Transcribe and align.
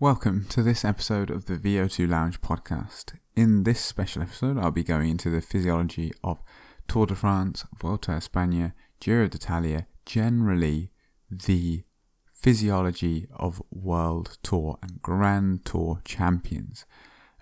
Welcome 0.00 0.46
to 0.50 0.62
this 0.62 0.84
episode 0.84 1.28
of 1.28 1.46
the 1.46 1.56
VO2 1.56 2.08
Lounge 2.08 2.40
podcast. 2.40 3.18
In 3.34 3.64
this 3.64 3.80
special 3.80 4.22
episode, 4.22 4.56
I'll 4.56 4.70
be 4.70 4.84
going 4.84 5.10
into 5.10 5.28
the 5.28 5.40
physiology 5.40 6.12
of 6.22 6.38
Tour 6.86 7.06
de 7.06 7.16
France, 7.16 7.64
Vuelta 7.80 8.12
a 8.12 8.18
España, 8.18 8.74
Giro 9.00 9.26
d'Italia, 9.26 9.88
generally 10.06 10.92
the 11.28 11.82
physiology 12.32 13.26
of 13.34 13.60
World 13.72 14.38
Tour 14.44 14.78
and 14.82 15.02
Grand 15.02 15.64
Tour 15.64 16.00
champions. 16.04 16.86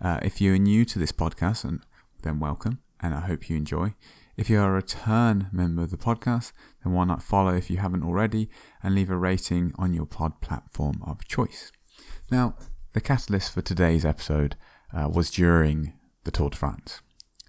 Uh, 0.01 0.21
if 0.23 0.41
you're 0.41 0.57
new 0.57 0.87
to 0.87 0.99
this 0.99 1.13
podcast, 1.13 1.63
and 1.63 1.83
then 2.23 2.41
welcome, 2.41 2.79
and 3.01 3.13
I 3.13 3.21
hope 3.21 3.51
you 3.51 3.57
enjoy. 3.59 3.95
If 4.39 4.49
you're 4.49 4.65
a 4.65 4.73
return 4.73 5.51
member 5.53 5.83
of 5.83 5.91
the 5.91 5.99
podcast, 5.99 6.53
then 6.83 6.95
why 6.95 7.05
not 7.05 7.23
follow 7.23 7.55
if 7.55 7.69
you 7.69 7.77
haven't 7.77 8.03
already 8.03 8.49
and 8.83 8.95
leave 8.95 9.11
a 9.11 9.17
rating 9.19 9.75
on 9.77 9.93
your 9.93 10.07
pod 10.07 10.41
platform 10.41 11.03
of 11.07 11.23
choice. 11.29 11.71
Now, 12.31 12.57
the 12.93 13.01
catalyst 13.01 13.53
for 13.53 13.63
today's 13.63 14.05
episode 14.05 14.57
uh, 14.93 15.09
was 15.09 15.31
during 15.31 15.93
the 16.25 16.31
Tour 16.31 16.51
de 16.51 16.57
France, 16.57 17.01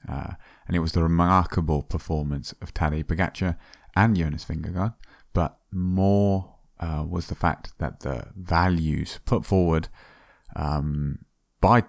uh, 0.08 0.34
and 0.68 0.76
it 0.76 0.80
was 0.80 0.92
the 0.92 1.02
remarkable 1.02 1.82
performance 1.82 2.54
of 2.62 2.74
Tadej 2.74 3.06
Pogacar 3.06 3.58
and 3.96 4.16
Jonas 4.16 4.46
Vingegaard, 4.46 4.94
but 5.34 5.58
more 5.72 6.58
uh, 6.80 7.04
was 7.08 7.28
the 7.28 7.36
fact 7.36 7.74
that 7.80 8.02
the 8.02 8.28
values 8.36 9.20
put 9.26 9.46
forward 9.46 9.90
um, 10.56 11.20
by 11.59 11.84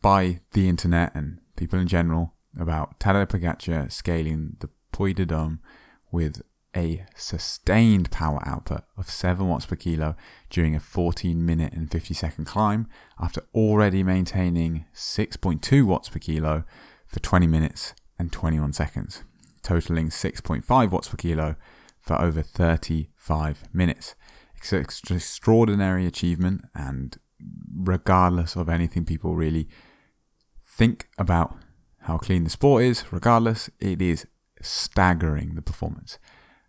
by 0.00 0.40
the 0.50 0.68
internet 0.68 1.14
and 1.14 1.38
people 1.54 1.78
in 1.78 1.86
general 1.86 2.34
about 2.58 2.98
Tadej 2.98 3.28
Pogacar 3.28 3.90
scaling 3.92 4.56
the 4.58 4.68
Puy 4.90 5.14
de 5.14 5.24
Dôme 5.24 5.60
with 6.10 6.42
a 6.76 7.04
sustained 7.14 8.10
power 8.10 8.40
output 8.46 8.82
of 8.96 9.10
7 9.10 9.46
watts 9.46 9.66
per 9.66 9.76
kilo 9.76 10.16
during 10.48 10.74
a 10.74 10.80
14 10.80 11.44
minute 11.44 11.72
and 11.72 11.90
50 11.90 12.14
second 12.14 12.46
climb 12.46 12.88
after 13.20 13.42
already 13.54 14.02
maintaining 14.02 14.86
6.2 14.94 15.84
watts 15.84 16.08
per 16.08 16.18
kilo 16.18 16.64
for 17.06 17.20
20 17.20 17.46
minutes 17.46 17.94
and 18.18 18.32
21 18.32 18.72
seconds, 18.72 19.22
totaling 19.62 20.08
6.5 20.08 20.90
watts 20.90 21.08
per 21.08 21.16
kilo 21.16 21.56
for 22.00 22.20
over 22.20 22.42
35 22.42 23.64
minutes. 23.72 24.14
It's 24.56 24.72
an 24.72 24.80
extraordinary 24.80 26.06
achievement, 26.06 26.62
and 26.74 27.18
regardless 27.76 28.56
of 28.56 28.68
anything 28.68 29.04
people 29.04 29.34
really 29.34 29.68
think 30.64 31.08
about 31.18 31.56
how 32.02 32.18
clean 32.18 32.44
the 32.44 32.50
sport 32.50 32.84
is, 32.84 33.12
regardless, 33.12 33.70
it 33.80 34.00
is 34.00 34.26
staggering 34.60 35.54
the 35.54 35.62
performance. 35.62 36.18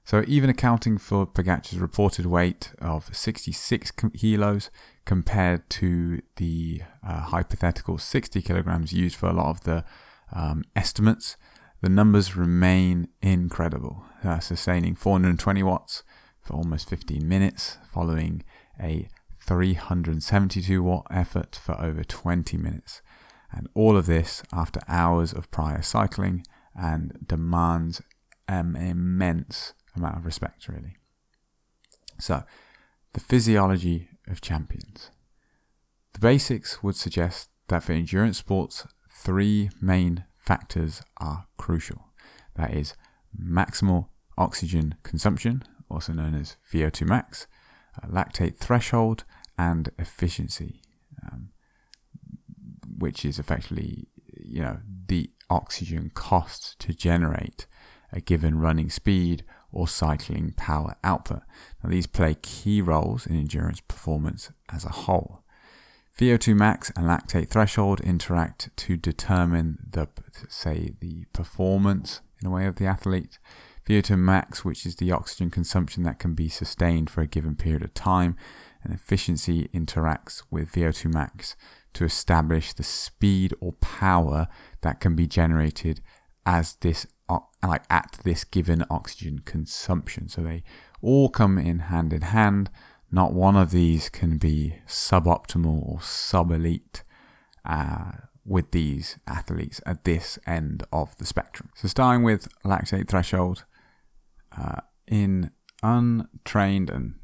So 0.05 0.23
even 0.27 0.49
accounting 0.49 0.97
for 0.97 1.25
Pogacar's 1.25 1.79
reported 1.79 2.25
weight 2.25 2.71
of 2.81 3.15
66 3.15 3.91
kilos 3.91 4.69
compared 5.05 5.69
to 5.71 6.21
the 6.35 6.81
uh, 7.07 7.21
hypothetical 7.21 7.97
60 7.97 8.41
kilograms 8.41 8.91
used 8.91 9.15
for 9.15 9.27
a 9.27 9.33
lot 9.33 9.47
of 9.47 9.61
the 9.61 9.85
um, 10.33 10.63
estimates, 10.75 11.37
the 11.81 11.89
numbers 11.89 12.35
remain 12.35 13.07
incredible, 13.21 14.05
uh, 14.23 14.39
sustaining 14.39 14.95
420 14.95 15.63
watts 15.63 16.03
for 16.41 16.53
almost 16.53 16.89
15 16.89 17.27
minutes, 17.27 17.77
following 17.89 18.43
a 18.81 19.07
372 19.39 20.83
watt 20.83 21.07
effort 21.11 21.55
for 21.55 21.79
over 21.79 22.03
20 22.03 22.57
minutes. 22.57 23.01
And 23.51 23.69
all 23.73 23.95
of 23.95 24.05
this 24.05 24.43
after 24.51 24.81
hours 24.87 25.31
of 25.31 25.51
prior 25.51 25.81
cycling 25.81 26.45
and 26.75 27.25
demands 27.25 28.01
an 28.47 28.75
immense 28.75 29.73
amount 29.95 30.17
of 30.17 30.25
respect, 30.25 30.67
really. 30.67 30.97
So, 32.19 32.43
the 33.13 33.19
physiology 33.19 34.09
of 34.27 34.41
champions. 34.41 35.11
The 36.13 36.19
basics 36.19 36.81
would 36.83 36.95
suggest 36.95 37.49
that 37.67 37.83
for 37.83 37.93
endurance 37.93 38.37
sports, 38.37 38.87
three 39.09 39.69
main 39.81 40.25
factors 40.37 41.01
are 41.17 41.47
crucial. 41.57 42.07
That 42.55 42.73
is 42.73 42.93
maximal 43.39 44.07
oxygen 44.37 44.95
consumption, 45.03 45.63
also 45.89 46.13
known 46.13 46.35
as 46.35 46.57
VO2 46.71 47.07
max, 47.07 47.47
lactate 48.05 48.57
threshold, 48.57 49.23
and 49.57 49.89
efficiency, 49.99 50.81
um, 51.23 51.49
which 52.97 53.23
is 53.23 53.37
effectively, 53.37 54.07
you 54.39 54.61
know, 54.61 54.79
the 55.07 55.29
oxygen 55.49 56.11
cost 56.13 56.79
to 56.79 56.93
generate 56.93 57.67
a 58.11 58.19
given 58.19 58.59
running 58.59 58.89
speed 58.89 59.43
or 59.73 59.87
cycling 59.87 60.53
power 60.55 60.95
output. 61.03 61.41
Now, 61.83 61.89
these 61.89 62.07
play 62.07 62.35
key 62.41 62.81
roles 62.81 63.25
in 63.25 63.35
endurance 63.35 63.81
performance 63.81 64.51
as 64.71 64.85
a 64.85 64.89
whole. 64.89 65.43
VO2 66.17 66.55
max 66.55 66.91
and 66.95 67.07
lactate 67.07 67.49
threshold 67.49 67.99
interact 68.01 68.69
to 68.77 68.95
determine 68.95 69.79
the, 69.91 70.07
say, 70.47 70.91
the 70.99 71.25
performance 71.33 72.21
in 72.39 72.47
a 72.47 72.51
way 72.51 72.65
of 72.65 72.75
the 72.75 72.85
athlete. 72.85 73.39
VO2 73.89 74.17
max, 74.17 74.63
which 74.63 74.85
is 74.85 74.97
the 74.97 75.11
oxygen 75.11 75.49
consumption 75.49 76.03
that 76.03 76.19
can 76.19 76.35
be 76.35 76.47
sustained 76.47 77.09
for 77.09 77.21
a 77.21 77.27
given 77.27 77.55
period 77.55 77.83
of 77.83 77.93
time, 77.93 78.37
and 78.83 78.93
efficiency 78.93 79.69
interacts 79.73 80.43
with 80.51 80.71
VO2 80.71 81.11
max 81.11 81.55
to 81.93 82.05
establish 82.05 82.73
the 82.73 82.83
speed 82.83 83.53
or 83.59 83.73
power 83.73 84.47
that 84.81 84.99
can 84.99 85.15
be 85.15 85.27
generated 85.27 86.01
as 86.45 86.75
this 86.77 87.07
like 87.63 87.83
at 87.89 88.19
this 88.23 88.43
given 88.43 88.83
oxygen 88.89 89.39
consumption. 89.39 90.27
So 90.27 90.41
they 90.41 90.63
all 91.01 91.29
come 91.29 91.57
in 91.57 91.79
hand 91.79 92.13
in 92.13 92.21
hand. 92.21 92.69
Not 93.11 93.33
one 93.33 93.55
of 93.55 93.71
these 93.71 94.09
can 94.09 94.37
be 94.37 94.79
suboptimal 94.87 95.87
or 95.87 96.01
sub 96.01 96.51
elite 96.51 97.03
uh, 97.63 98.11
with 98.45 98.71
these 98.71 99.17
athletes 99.27 99.79
at 99.85 100.03
this 100.03 100.39
end 100.45 100.83
of 100.91 101.15
the 101.17 101.25
spectrum. 101.25 101.69
So 101.75 101.87
starting 101.87 102.23
with 102.23 102.47
lactate 102.65 103.07
threshold 103.07 103.65
uh, 104.57 104.81
in 105.07 105.51
untrained 105.81 106.89
and 106.89 107.15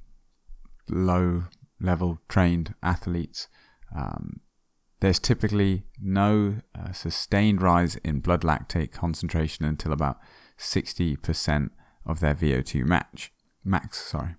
low 0.90 1.46
level 1.82 2.22
trained 2.30 2.76
athletes. 2.84 3.48
Um, 3.96 4.42
there's 5.02 5.20
typically 5.20 5.84
no 6.02 6.58
uh, 6.78 6.92
sustained 6.92 7.62
rise 7.62 7.96
in 7.98 8.20
blood 8.20 8.42
lactate 8.42 8.92
concentration 8.92 9.66
until 9.66 9.92
about 9.92 10.18
60% 10.58 11.70
of 12.06 12.20
their 12.20 12.36
VO2 12.36 12.84
match, 12.86 13.32
max. 13.64 14.02
Sorry. 14.02 14.36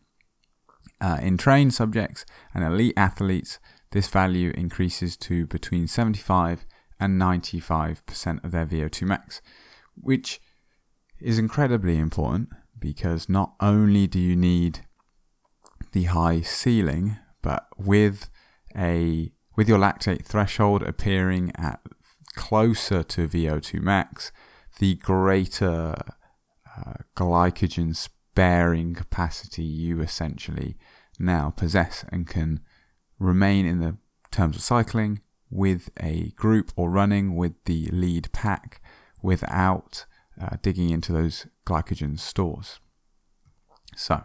Uh, 1.01 1.19
in 1.23 1.39
trained 1.39 1.73
subjects 1.73 2.27
and 2.53 2.63
elite 2.63 2.93
athletes, 2.97 3.59
this 3.93 4.09
value 4.09 4.53
increases 4.55 5.17
to 5.17 5.47
between 5.47 5.87
75 5.87 6.67
and 6.99 7.21
95% 7.21 8.45
of 8.45 8.51
their 8.51 8.67
VO2 8.67 9.03
max, 9.07 9.41
which 9.95 10.41
is 11.19 11.39
incredibly 11.39 11.97
important 11.99 12.51
because 12.79 13.29
not 13.29 13.55
only 13.61 14.07
do 14.07 14.19
you 14.19 14.37
need 14.37 14.81
the 15.93 16.05
high 16.05 16.41
ceiling, 16.41 17.17
but 17.43 17.67
with 17.77 18.29
a 18.77 19.33
with 19.57 19.69
your 19.69 19.79
lactate 19.79 20.25
threshold 20.25 20.83
appearing 20.83 21.53
at 21.57 21.81
closer 22.35 23.03
to 23.03 23.29
VO2 23.29 23.81
max, 23.81 24.33
the 24.79 24.95
greater 24.97 25.95
uh, 26.77 26.95
glycogen 27.17 27.95
sparing 27.95 28.95
capacity 28.95 29.65
you 29.65 30.01
essentially 30.01 30.77
now 31.19 31.51
possess 31.51 32.05
and 32.11 32.27
can 32.27 32.61
remain 33.19 33.67
in 33.67 33.81
the 33.81 33.97
terms 34.31 34.57
of 34.57 34.63
cycling 34.63 35.21
with 35.51 35.91
a 36.01 36.31
group 36.37 36.73
or 36.77 36.91
running 36.91 37.37
with 37.37 37.53
the 37.65 37.89
lead 37.93 38.31
pack 38.33 38.81
without 39.23 40.07
uh, 40.41 40.57
digging 40.63 40.91
into 40.91 41.13
those 41.13 41.47
glycogen 41.67 42.19
stores. 42.19 42.79
So, 43.97 44.25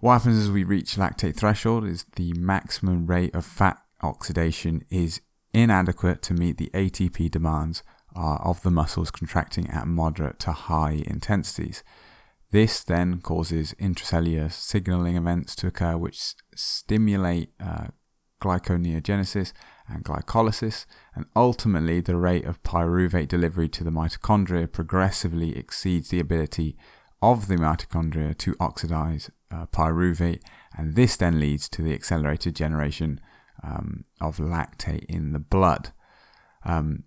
what 0.00 0.14
happens 0.14 0.38
as 0.38 0.50
we 0.50 0.64
reach 0.64 0.96
lactate 0.96 1.36
threshold 1.36 1.86
is 1.86 2.04
the 2.16 2.32
maximum 2.34 3.06
rate 3.06 3.34
of 3.34 3.46
fat 3.46 3.81
oxidation 4.02 4.84
is 4.90 5.20
inadequate 5.54 6.22
to 6.22 6.34
meet 6.34 6.56
the 6.56 6.70
ATP 6.74 7.30
demands 7.30 7.82
uh, 8.16 8.36
of 8.36 8.62
the 8.62 8.70
muscles 8.70 9.10
contracting 9.10 9.68
at 9.70 9.86
moderate 9.86 10.38
to 10.40 10.52
high 10.52 11.02
intensities. 11.06 11.82
This 12.50 12.84
then 12.84 13.20
causes 13.20 13.74
intracellular 13.80 14.52
signaling 14.52 15.16
events 15.16 15.54
to 15.56 15.68
occur 15.68 15.96
which 15.96 16.34
stimulate 16.54 17.50
uh, 17.58 17.88
glyconeogenesis 18.42 19.52
and 19.88 20.04
glycolysis, 20.04 20.84
and 21.14 21.26
ultimately 21.34 22.00
the 22.00 22.16
rate 22.16 22.44
of 22.44 22.62
pyruvate 22.62 23.28
delivery 23.28 23.68
to 23.68 23.84
the 23.84 23.90
mitochondria 23.90 24.70
progressively 24.70 25.56
exceeds 25.56 26.10
the 26.10 26.20
ability 26.20 26.76
of 27.22 27.46
the 27.46 27.56
mitochondria 27.56 28.36
to 28.36 28.56
oxidize 28.58 29.30
uh, 29.50 29.66
pyruvate, 29.66 30.42
and 30.76 30.94
this 30.94 31.16
then 31.16 31.38
leads 31.38 31.68
to 31.68 31.82
the 31.82 31.94
accelerated 31.94 32.54
generation 32.54 33.20
um, 33.62 34.04
of 34.20 34.36
lactate 34.38 35.04
in 35.06 35.32
the 35.32 35.38
blood. 35.38 35.92
Um, 36.64 37.04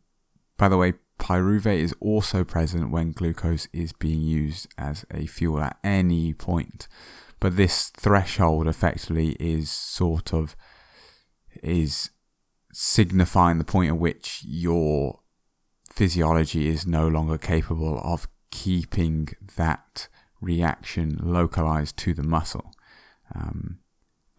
by 0.57 0.69
the 0.69 0.77
way, 0.77 0.94
pyruvate 1.19 1.80
is 1.80 1.95
also 2.00 2.44
present 2.44 2.92
when 2.92 3.12
glucose 3.12 3.68
is 3.74 3.94
being 3.94 4.21
used 4.21 4.68
as 4.77 5.06
a 5.12 5.25
fuel 5.25 5.62
at 5.62 5.77
any 5.83 6.33
point, 6.33 6.88
but 7.39 7.56
this 7.56 7.89
threshold 7.89 8.68
effectively 8.68 9.36
is 9.39 9.69
sort 9.69 10.33
of 10.33 10.56
is 11.63 12.09
signifying 12.74 13.57
the 13.57 13.63
point 13.63 13.89
at 13.89 13.98
which 13.98 14.41
your 14.45 15.19
physiology 15.89 16.68
is 16.68 16.86
no 16.86 17.07
longer 17.07 17.38
capable 17.38 18.00
of 18.03 18.27
keeping 18.51 19.30
that 19.56 20.09
reaction 20.41 21.18
localized 21.21 21.95
to 21.98 22.13
the 22.13 22.24
muscle. 22.24 22.74
Um, 23.33 23.80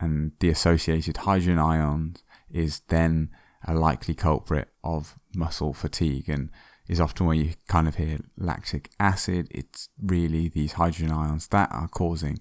and 0.01 0.33
the 0.41 0.51
associated 0.51 1.19
hydrogen 1.19 1.59
ions 1.59 2.23
is 2.51 2.81
then 2.89 3.31
a 3.67 3.75
likely 3.75 4.15
culprit 4.15 4.69
of 4.85 5.17
muscle 5.35 5.73
fatigue 5.73 6.29
and 6.29 6.51
is 6.89 7.01
often 7.01 7.27
where 7.27 7.37
you 7.37 7.53
kind 7.69 7.89
of 7.89 7.97
hear 7.97 8.19
lactic 8.37 8.91
acid. 9.01 9.49
It's 9.51 9.89
really 10.01 10.49
these 10.49 10.73
hydrogen 10.73 11.11
ions 11.11 11.49
that 11.49 11.71
are 11.73 11.89
causing 11.89 12.41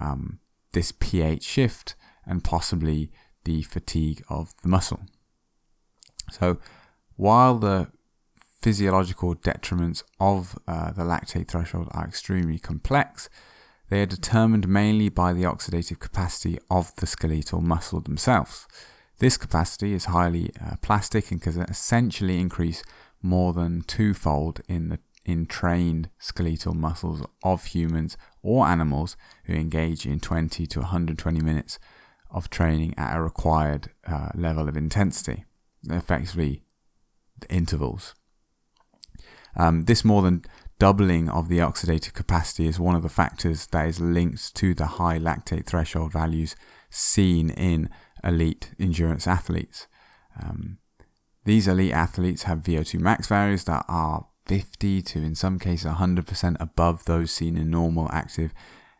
um, 0.00 0.38
this 0.72 0.92
pH 0.92 1.42
shift 1.42 1.94
and 2.26 2.42
possibly 2.42 3.10
the 3.44 3.62
fatigue 3.62 4.24
of 4.28 4.54
the 4.62 4.68
muscle. 4.68 5.00
So, 6.30 6.58
while 7.16 7.58
the 7.58 7.88
physiological 8.62 9.34
detriments 9.34 10.02
of 10.18 10.58
uh, 10.66 10.90
the 10.92 11.02
lactate 11.02 11.48
threshold 11.48 11.88
are 11.90 12.06
extremely 12.06 12.58
complex, 12.58 13.28
they 13.94 14.02
are 14.02 14.06
determined 14.06 14.66
mainly 14.66 15.08
by 15.08 15.32
the 15.32 15.44
oxidative 15.44 16.00
capacity 16.00 16.58
of 16.68 16.92
the 16.96 17.06
skeletal 17.06 17.60
muscle 17.60 18.00
themselves. 18.00 18.66
This 19.20 19.36
capacity 19.36 19.92
is 19.92 20.06
highly 20.06 20.50
uh, 20.60 20.74
plastic 20.82 21.30
and 21.30 21.40
can 21.40 21.60
essentially 21.60 22.40
increase 22.40 22.82
more 23.22 23.52
than 23.52 23.82
twofold 23.82 24.60
in 24.68 24.88
the 24.88 24.98
in 25.24 25.46
trained 25.46 26.10
skeletal 26.18 26.74
muscles 26.74 27.24
of 27.44 27.66
humans 27.66 28.16
or 28.42 28.66
animals 28.66 29.16
who 29.44 29.54
engage 29.54 30.06
in 30.06 30.18
20 30.18 30.66
to 30.66 30.80
120 30.80 31.40
minutes 31.40 31.78
of 32.32 32.50
training 32.50 32.94
at 32.98 33.16
a 33.16 33.22
required 33.22 33.90
uh, 34.08 34.30
level 34.34 34.68
of 34.68 34.76
intensity, 34.76 35.44
effectively 35.88 36.64
intervals. 37.48 38.12
Um, 39.56 39.84
this 39.84 40.04
more 40.04 40.22
than 40.22 40.44
doubling 40.78 41.28
of 41.28 41.48
the 41.48 41.58
oxidative 41.58 42.12
capacity 42.12 42.66
is 42.66 42.80
one 42.80 42.94
of 42.94 43.02
the 43.02 43.08
factors 43.08 43.66
that 43.68 43.86
is 43.86 44.00
linked 44.00 44.54
to 44.56 44.74
the 44.74 44.86
high 44.86 45.18
lactate 45.18 45.66
threshold 45.66 46.12
values 46.12 46.56
seen 46.90 47.50
in 47.50 47.90
elite 48.22 48.70
endurance 48.78 49.26
athletes. 49.26 49.86
Um, 50.42 50.78
these 51.44 51.68
elite 51.68 51.92
athletes 51.92 52.44
have 52.44 52.60
VO2 52.60 52.98
max 52.98 53.26
values 53.28 53.64
that 53.64 53.84
are 53.88 54.26
50 54.46 55.02
to, 55.02 55.18
in 55.18 55.34
some 55.34 55.58
cases, 55.58 55.90
100% 55.90 56.56
above 56.60 57.04
those 57.04 57.30
seen 57.30 57.56
in 57.56 57.70
normal, 57.70 58.08
active, 58.12 58.52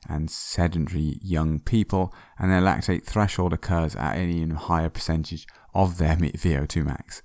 and 0.09 0.31
sedentary 0.31 1.19
young 1.23 1.59
people, 1.59 2.15
and 2.39 2.51
their 2.51 2.61
lactate 2.61 3.05
threshold 3.05 3.53
occurs 3.53 3.97
at 3.97 4.17
an 4.17 4.31
even 4.31 4.51
higher 4.57 4.91
percentage 4.91 5.47
of 5.75 5.99
their 5.99 6.17
VO2 6.17 6.85
max. 6.85 7.23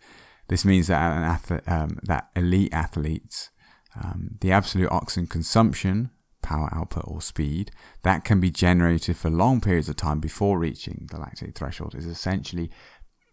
This 0.49 0.65
means 0.65 0.87
that 0.87 0.99
athlete, 0.99 1.61
um, 1.67 1.99
that 2.03 2.29
elite 2.35 2.73
athletes, 2.73 3.51
um, 3.95 4.37
the 4.41 4.51
absolute 4.51 4.91
oxygen 4.91 5.27
consumption, 5.27 6.09
power 6.41 6.69
output 6.73 7.03
or 7.07 7.21
speed, 7.21 7.71
that 8.03 8.25
can 8.25 8.39
be 8.39 8.49
generated 8.49 9.15
for 9.15 9.29
long 9.29 9.61
periods 9.61 9.89
of 9.89 9.95
time 9.95 10.19
before 10.19 10.57
reaching 10.57 11.07
the 11.11 11.17
lactate 11.17 11.53
threshold 11.53 11.93
is 11.95 12.05
essentially 12.05 12.71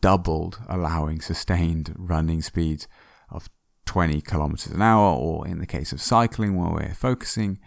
doubled, 0.02 0.58
allowing 0.68 1.20
sustained 1.20 1.94
running 1.96 2.42
speeds 2.42 2.86
of 3.30 3.48
20 3.86 4.20
kilometers 4.20 4.72
an 4.72 4.82
hour, 4.82 5.16
or 5.16 5.46
in 5.46 5.58
the 5.58 5.66
case 5.66 5.92
of 5.92 6.02
cycling, 6.02 6.54
where 6.54 6.70
we're 6.70 6.94
focusing, 6.94 7.58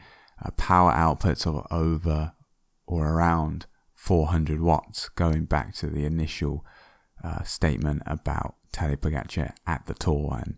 uh, 0.45 0.51
power 0.51 0.91
outputs 0.91 1.47
of 1.47 1.65
over 1.71 2.33
or 2.85 3.07
around 3.07 3.65
400 3.95 4.61
watts, 4.61 5.09
going 5.09 5.45
back 5.45 5.73
to 5.75 5.87
the 5.87 6.05
initial 6.05 6.63
uh, 7.23 7.43
statement 7.43 8.03
about 8.05 8.55
Tadej 8.71 8.97
Pogacar 8.97 9.53
at 9.65 9.85
the 9.85 9.93
Tour. 9.93 10.39
And 10.43 10.57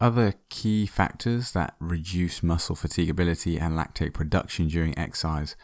other 0.00 0.34
key 0.48 0.86
factors 0.86 1.52
that 1.52 1.74
reduce 1.80 2.42
muscle 2.42 2.76
fatigability 2.76 3.60
and 3.60 3.78
lactate 3.78 4.14
production 4.14 4.68
during 4.68 4.98
exercise 4.98 5.56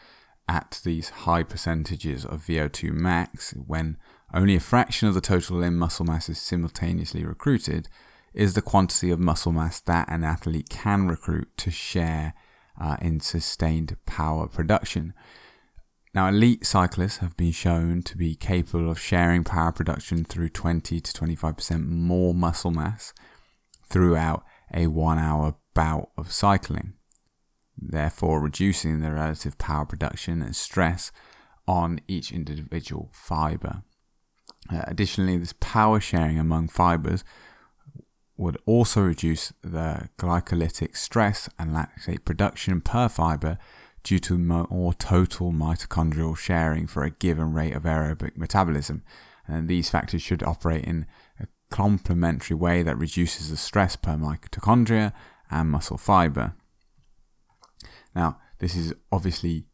at 0.47 0.79
these 0.83 1.09
high 1.09 1.43
percentages 1.43 2.25
of 2.25 2.45
VO2 2.45 2.91
max 2.91 3.53
when 3.65 3.97
only 4.33 4.55
a 4.55 4.59
fraction 4.59 5.07
of 5.07 5.13
the 5.13 5.21
total 5.21 5.57
limb 5.57 5.77
muscle 5.77 6.05
mass 6.05 6.29
is 6.29 6.39
simultaneously 6.39 7.25
recruited 7.25 7.87
is 8.33 8.53
the 8.53 8.61
quantity 8.61 9.09
of 9.09 9.19
muscle 9.19 9.51
mass 9.51 9.79
that 9.79 10.09
an 10.09 10.23
athlete 10.23 10.69
can 10.69 11.07
recruit 11.07 11.47
to 11.57 11.71
share 11.71 12.33
uh, 12.79 12.97
in 13.01 13.19
sustained 13.21 13.95
power 14.05 14.47
production. 14.47 15.13
Now, 16.15 16.29
elite 16.29 16.65
cyclists 16.65 17.17
have 17.17 17.35
been 17.35 17.51
shown 17.51 18.01
to 18.03 18.17
be 18.17 18.35
capable 18.35 18.89
of 18.89 18.97
sharing 18.97 19.43
power 19.43 19.73
production 19.73 20.23
through 20.23 20.47
20 20.47 21.01
to 21.01 21.11
25% 21.11 21.89
more 21.89 22.33
muscle 22.33 22.71
mass 22.71 23.13
throughout 23.83 24.45
a 24.73 24.87
one 24.87 25.19
hour 25.19 25.55
bout 25.73 26.11
of 26.17 26.31
cycling, 26.31 26.93
therefore 27.77 28.39
reducing 28.39 29.01
the 29.01 29.11
relative 29.11 29.57
power 29.57 29.85
production 29.85 30.41
and 30.41 30.55
stress 30.55 31.11
on 31.67 31.99
each 32.07 32.31
individual 32.31 33.09
fiber. 33.11 33.83
Uh, 34.71 34.83
additionally, 34.87 35.37
this 35.37 35.53
power 35.59 35.99
sharing 35.99 36.39
among 36.39 36.69
fibers 36.69 37.25
would 38.37 38.57
also 38.65 39.01
reduce 39.01 39.51
the 39.61 40.07
glycolytic 40.17 40.95
stress 40.95 41.49
and 41.59 41.71
lactate 41.71 42.23
production 42.23 42.79
per 42.79 43.09
fiber 43.09 43.57
due 44.05 44.19
to 44.19 44.37
more 44.37 44.93
total 44.93 45.51
mitochondrial 45.51 46.37
sharing 46.37 46.85
for 46.85 47.03
a 47.03 47.09
given 47.09 47.51
rate 47.51 47.75
of 47.75 47.83
aerobic 47.83 48.37
metabolism. 48.37 49.03
And 49.47 49.67
these 49.67 49.89
factors 49.89 50.21
should 50.21 50.43
operate 50.43 50.85
in 50.85 51.07
a 51.39 51.47
complementary 51.71 52.55
way 52.55 52.83
that 52.83 52.99
reduces 52.99 53.49
the 53.49 53.57
stress 53.57 53.95
per 53.95 54.11
mitochondria 54.11 55.11
and 55.49 55.71
muscle 55.71 55.97
fiber. 55.97 56.53
Now, 58.15 58.39
this 58.59 58.75
is 58.75 58.93
obviously 59.11 59.65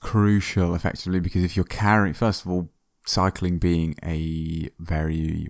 crucial 0.00 0.76
effectively 0.76 1.18
because 1.18 1.42
if 1.42 1.56
you're 1.56 1.64
carrying, 1.64 2.14
first 2.14 2.44
of 2.44 2.50
all, 2.52 2.70
cycling 3.06 3.58
being 3.58 3.96
a 4.04 4.68
very 4.78 5.48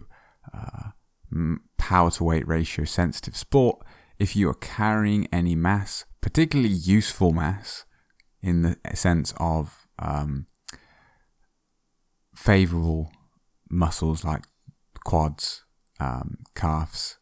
uh, 0.55 0.93
power 1.77 2.11
to 2.13 2.25
weight 2.25 2.49
ratio 2.49 2.87
sensitive 2.87 3.37
sport, 3.37 3.85
if 4.19 4.35
you 4.35 4.49
are 4.49 4.55
carrying 4.55 5.29
any 5.31 5.55
mass, 5.55 6.07
particularly 6.23 6.73
useful 6.73 7.33
mass, 7.33 7.85
in 8.43 8.63
the 8.63 8.77
sense 8.95 9.35
of 9.39 9.87
um, 9.99 10.47
favorable 12.35 13.11
muscles 13.69 14.25
like 14.25 14.45
quads, 15.05 15.65
um, 16.01 16.39
calves, 16.55 17.19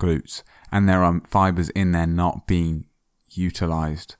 glutes, 0.00 0.42
and 0.72 0.88
there 0.88 1.02
are 1.04 1.20
fibers 1.28 1.70
in 1.70 1.92
there 1.92 2.06
not 2.06 2.46
being 2.46 2.86
utilized 3.30 4.16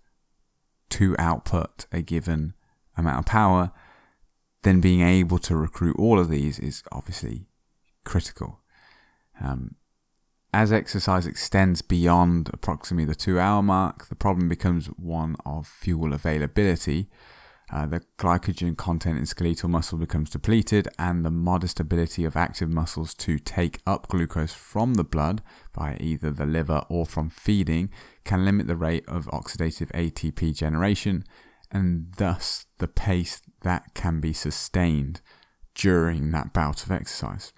to 0.90 1.16
output 1.18 1.86
a 1.92 2.02
given 2.02 2.54
amount 2.96 3.18
of 3.18 3.26
power, 3.26 3.72
then 4.62 4.80
being 4.80 5.00
able 5.00 5.38
to 5.38 5.56
recruit 5.56 5.96
all 5.98 6.18
of 6.18 6.28
these 6.28 6.58
is 6.58 6.82
obviously 6.92 7.46
critical. 8.04 8.60
Um, 9.40 9.76
as 10.52 10.72
exercise 10.72 11.26
extends 11.26 11.82
beyond 11.82 12.50
approximately 12.52 13.04
the 13.04 13.14
two 13.14 13.38
hour 13.38 13.62
mark, 13.62 14.08
the 14.08 14.14
problem 14.14 14.48
becomes 14.48 14.86
one 14.86 15.36
of 15.44 15.66
fuel 15.66 16.12
availability. 16.12 17.08
Uh, 17.70 17.84
the 17.84 18.00
glycogen 18.16 18.74
content 18.74 19.18
in 19.18 19.26
skeletal 19.26 19.68
muscle 19.68 19.98
becomes 19.98 20.30
depleted, 20.30 20.88
and 20.98 21.22
the 21.22 21.30
modest 21.30 21.78
ability 21.78 22.24
of 22.24 22.34
active 22.34 22.70
muscles 22.70 23.12
to 23.12 23.38
take 23.38 23.80
up 23.86 24.08
glucose 24.08 24.54
from 24.54 24.94
the 24.94 25.04
blood 25.04 25.42
via 25.74 25.98
either 26.00 26.30
the 26.30 26.46
liver 26.46 26.82
or 26.88 27.04
from 27.04 27.28
feeding 27.28 27.90
can 28.24 28.46
limit 28.46 28.66
the 28.66 28.76
rate 28.76 29.06
of 29.06 29.26
oxidative 29.26 29.90
ATP 29.92 30.56
generation 30.56 31.24
and 31.70 32.14
thus 32.16 32.64
the 32.78 32.88
pace 32.88 33.42
that 33.60 33.94
can 33.94 34.20
be 34.20 34.32
sustained 34.32 35.20
during 35.74 36.30
that 36.30 36.54
bout 36.54 36.82
of 36.84 36.90
exercise. 36.90 37.52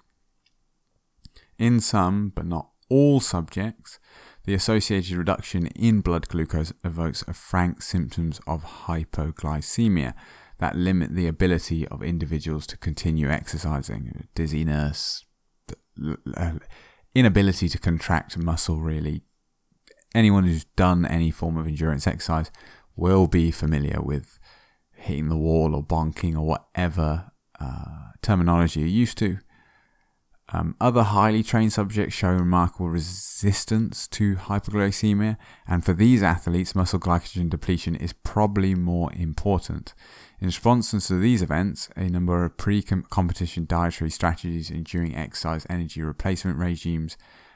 In 1.57 1.79
some, 1.79 2.33
but 2.35 2.45
not 2.45 2.71
all 2.91 3.21
subjects, 3.21 3.99
the 4.43 4.53
associated 4.53 5.15
reduction 5.15 5.67
in 5.67 6.01
blood 6.01 6.27
glucose 6.27 6.73
evokes 6.83 7.23
a 7.27 7.33
frank 7.33 7.81
symptoms 7.81 8.41
of 8.45 8.63
hypoglycemia 8.85 10.13
that 10.57 10.75
limit 10.75 11.15
the 11.15 11.27
ability 11.27 11.87
of 11.87 12.03
individuals 12.03 12.67
to 12.67 12.77
continue 12.77 13.29
exercising, 13.29 14.27
dizziness, 14.35 15.25
uh, 16.35 16.51
inability 17.15 17.69
to 17.69 17.77
contract 17.79 18.37
muscle 18.37 18.79
really. 18.79 19.21
Anyone 20.13 20.43
who's 20.43 20.65
done 20.75 21.05
any 21.05 21.31
form 21.31 21.57
of 21.57 21.67
endurance 21.67 22.05
exercise 22.05 22.51
will 22.95 23.27
be 23.27 23.51
familiar 23.51 24.01
with 24.01 24.37
hitting 24.91 25.29
the 25.29 25.37
wall 25.37 25.73
or 25.73 25.83
bonking 25.83 26.35
or 26.35 26.45
whatever 26.45 27.31
uh, 27.59 28.11
terminology 28.21 28.81
you're 28.81 28.89
used 28.89 29.17
to. 29.19 29.37
Um, 30.53 30.75
other 30.81 31.03
highly 31.03 31.43
trained 31.43 31.71
subjects 31.71 32.13
show 32.13 32.31
remarkable 32.31 32.89
resistance 32.89 34.05
to 34.09 34.35
hypoglycemia, 34.35 35.37
and 35.65 35.85
for 35.85 35.93
these 35.93 36.21
athletes, 36.21 36.75
muscle 36.75 36.99
glycogen 36.99 37.49
depletion 37.49 37.95
is 37.95 38.11
probably 38.11 38.75
more 38.75 39.11
important. 39.13 39.93
In 40.41 40.47
response 40.47 40.91
to 40.91 41.17
these 41.17 41.41
events, 41.41 41.89
a 41.95 42.09
number 42.09 42.43
of 42.43 42.57
pre 42.57 42.81
competition 42.81 43.65
dietary 43.65 44.09
strategies, 44.09 44.69
enduring 44.69 45.15
exercise 45.15 45.65
energy 45.69 46.01
replacement 46.01 46.57
regimes, 46.57 47.15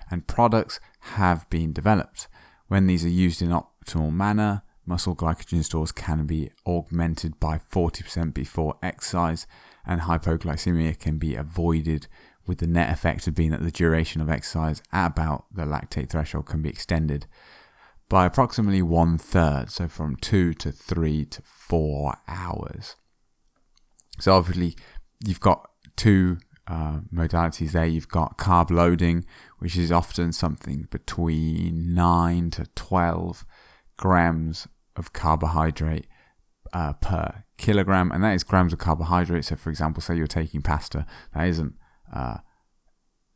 and 0.10 0.28
products 0.28 0.80
have 1.00 1.50
been 1.50 1.74
developed. 1.74 2.30
When 2.68 2.88
these 2.88 3.04
are 3.04 3.10
used 3.10 3.42
in 3.42 3.50
optimal 3.50 4.14
manner, 4.14 4.64
muscle 4.86 5.16
glycogen 5.16 5.64
stores 5.64 5.92
can 5.92 6.26
be 6.26 6.52
augmented 6.66 7.40
by 7.40 7.58
40% 7.58 8.34
before 8.34 8.78
exercise, 8.82 9.48
and 9.86 10.02
hypoglycemia 10.02 10.98
can 10.98 11.18
be 11.18 11.36
avoided, 11.36 12.08
with 12.48 12.60
the 12.60 12.68
net 12.68 12.92
effect 12.92 13.28
of 13.28 13.36
being 13.36 13.52
that 13.52 13.64
the 13.64 13.72
duration 13.72 14.22
of 14.22 14.30
exercise 14.30 14.82
at 14.92 15.08
about 15.08 15.46
the 15.52 15.64
lactate 15.64 16.10
threshold 16.10 16.46
can 16.46 16.62
be 16.62 16.70
extended 16.70 17.26
by 18.08 18.26
approximately 18.26 18.82
one 18.82 19.18
third, 19.18 19.72
so 19.72 19.88
from 19.88 20.16
two 20.16 20.54
to 20.54 20.72
three 20.72 21.26
to 21.26 21.42
four 21.44 22.16
hours. 22.28 22.96
So 24.20 24.34
obviously, 24.34 24.76
you've 25.26 25.40
got 25.40 25.70
two 25.96 26.38
uh, 26.68 27.00
modalities 27.14 27.72
there. 27.72 27.86
You've 27.86 28.08
got 28.08 28.38
carb 28.38 28.70
loading, 28.70 29.26
which 29.60 29.76
is 29.76 29.92
often 29.92 30.32
something 30.32 30.88
between 30.92 31.94
nine 31.94 32.52
to 32.52 32.68
twelve 32.76 33.44
grams 33.98 34.68
of 34.96 35.12
carbohydrate 35.12 36.08
uh, 36.74 36.94
per 36.94 37.44
kilogram, 37.58 38.12
and 38.12 38.24
that 38.24 38.34
is 38.34 38.44
grams 38.44 38.72
of 38.72 38.80
carbohydrate. 38.80 39.46
So, 39.46 39.56
for 39.56 39.70
example, 39.70 40.02
say 40.02 40.16
you're 40.16 40.28
taking 40.28 40.62
pasta, 40.62 41.06
that 41.34 41.48
isn't 41.48 41.74
uh, 42.14 42.38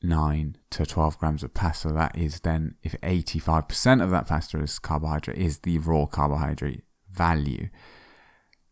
9 0.01 0.57
to 0.69 0.85
12 0.85 1.17
grams 1.17 1.43
of 1.43 1.53
pasta. 1.53 1.89
That 1.89 2.17
is 2.17 2.41
then, 2.41 2.75
if 2.83 2.93
85% 3.01 4.01
of 4.01 4.11
that 4.11 4.27
pasta 4.27 4.59
is 4.59 4.79
carbohydrate, 4.79 5.37
is 5.37 5.59
the 5.59 5.77
raw 5.79 6.05
carbohydrate 6.05 6.83
value. 7.11 7.69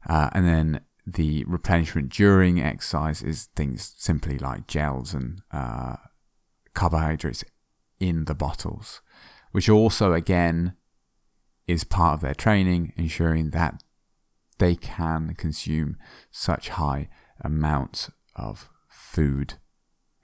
Uh, 0.07 0.29
and 0.33 0.47
then 0.47 0.81
the 1.05 1.43
replenishment 1.45 2.09
during 2.09 2.61
exercise 2.61 3.21
is 3.21 3.49
things 3.55 3.93
simply 3.97 4.37
like 4.37 4.67
gels 4.67 5.13
and 5.13 5.41
uh, 5.51 5.95
carbohydrates 6.73 7.43
in 7.99 8.25
the 8.25 8.35
bottles, 8.35 9.01
which 9.51 9.69
also, 9.69 10.13
again, 10.13 10.73
is 11.67 11.83
part 11.83 12.15
of 12.15 12.21
their 12.21 12.35
training, 12.35 12.93
ensuring 12.95 13.49
that 13.49 13.83
they 14.59 14.75
can 14.75 15.33
consume 15.35 15.97
such 16.31 16.69
high 16.69 17.09
amounts 17.41 18.09
of 18.35 18.69
food 18.87 19.55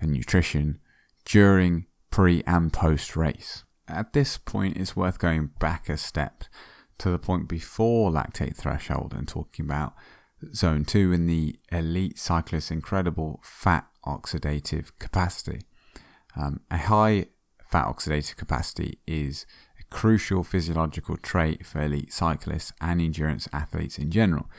and 0.03 0.13
nutrition 0.13 0.79
during, 1.25 1.87
pre, 2.11 2.43
and 2.45 2.71
post 2.71 3.15
race. 3.15 3.63
At 3.87 4.13
this 4.13 4.37
point, 4.37 4.77
it's 4.77 4.95
worth 4.95 5.17
going 5.17 5.51
back 5.59 5.89
a 5.89 5.97
step 5.97 6.43
to 6.99 7.09
the 7.09 7.19
point 7.19 7.47
before 7.47 8.11
lactate 8.11 8.55
threshold 8.55 9.13
and 9.15 9.27
talking 9.27 9.65
about 9.65 9.93
zone 10.53 10.85
2 10.85 11.11
in 11.11 11.25
the 11.25 11.55
elite 11.71 12.19
cyclist's 12.19 12.71
incredible 12.71 13.39
fat 13.43 13.87
oxidative 14.05 14.91
capacity. 14.99 15.61
Um, 16.35 16.61
a 16.69 16.77
high 16.77 17.27
fat 17.69 17.87
oxidative 17.87 18.35
capacity 18.35 18.99
is 19.07 19.45
a 19.79 19.83
crucial 19.95 20.43
physiological 20.43 21.17
trait 21.17 21.65
for 21.65 21.81
elite 21.81 22.13
cyclists 22.13 22.73
and 22.81 23.01
endurance 23.01 23.47
athletes 23.53 23.97
in 23.97 24.11
general 24.11 24.49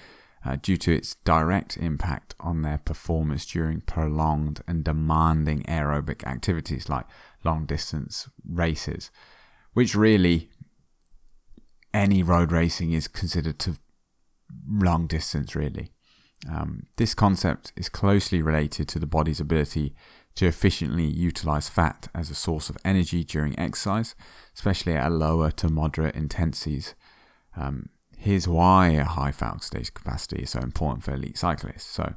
uh, 0.44 0.56
due 0.60 0.76
to 0.76 0.94
its 0.94 1.14
direct 1.24 1.76
impact 1.76 2.34
on 2.38 2.62
their 2.62 2.78
performance 2.78 3.46
during 3.46 3.80
prolonged 3.80 4.60
and 4.66 4.84
demanding 4.84 5.62
aerobic 5.62 6.24
activities 6.24 6.88
like 6.88 7.06
long 7.44 7.64
distance 7.66 8.28
races, 8.46 9.10
which 9.72 9.94
really 9.94 10.50
any 11.92 12.22
road 12.22 12.52
racing 12.52 12.92
is 12.92 13.08
considered 13.08 13.58
to 13.60 13.78
long 14.68 15.06
distance, 15.06 15.54
really. 15.54 15.92
Um, 16.50 16.86
this 16.96 17.14
concept 17.14 17.72
is 17.76 17.88
closely 17.88 18.42
related 18.42 18.88
to 18.88 18.98
the 18.98 19.06
body's 19.06 19.40
ability 19.40 19.94
to 20.34 20.46
efficiently 20.46 21.06
utilize 21.06 21.68
fat 21.68 22.08
as 22.14 22.28
a 22.28 22.34
source 22.34 22.68
of 22.68 22.76
energy 22.84 23.24
during 23.24 23.58
exercise, 23.58 24.14
especially 24.54 24.94
at 24.94 25.12
lower 25.12 25.50
to 25.52 25.68
moderate 25.68 26.16
intensities. 26.16 26.94
Um, 27.56 27.88
Here's 28.24 28.48
why 28.48 28.88
a 28.88 29.04
high 29.04 29.32
fat 29.32 29.52
oxidation 29.52 29.92
capacity 29.92 30.44
is 30.44 30.50
so 30.52 30.60
important 30.60 31.04
for 31.04 31.12
elite 31.12 31.36
cyclists. 31.36 31.84
So, 31.84 32.14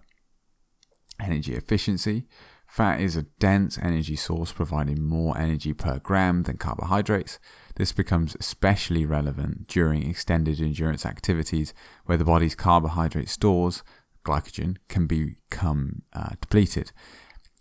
energy 1.19 1.53
efficiency. 1.53 2.27
Fat 2.65 3.01
is 3.01 3.17
a 3.17 3.23
dense 3.39 3.77
energy 3.77 4.15
source 4.15 4.53
providing 4.53 5.03
more 5.03 5.37
energy 5.37 5.73
per 5.73 5.99
gram 5.99 6.43
than 6.43 6.55
carbohydrates. 6.55 7.39
This 7.75 7.91
becomes 7.91 8.37
especially 8.39 9.05
relevant 9.05 9.67
during 9.67 10.09
extended 10.09 10.61
endurance 10.61 11.05
activities 11.05 11.73
where 12.05 12.17
the 12.17 12.23
body's 12.23 12.55
carbohydrate 12.55 13.27
stores, 13.27 13.83
glycogen, 14.23 14.77
can 14.87 15.07
become 15.07 16.03
uh, 16.13 16.35
depleted. 16.39 16.93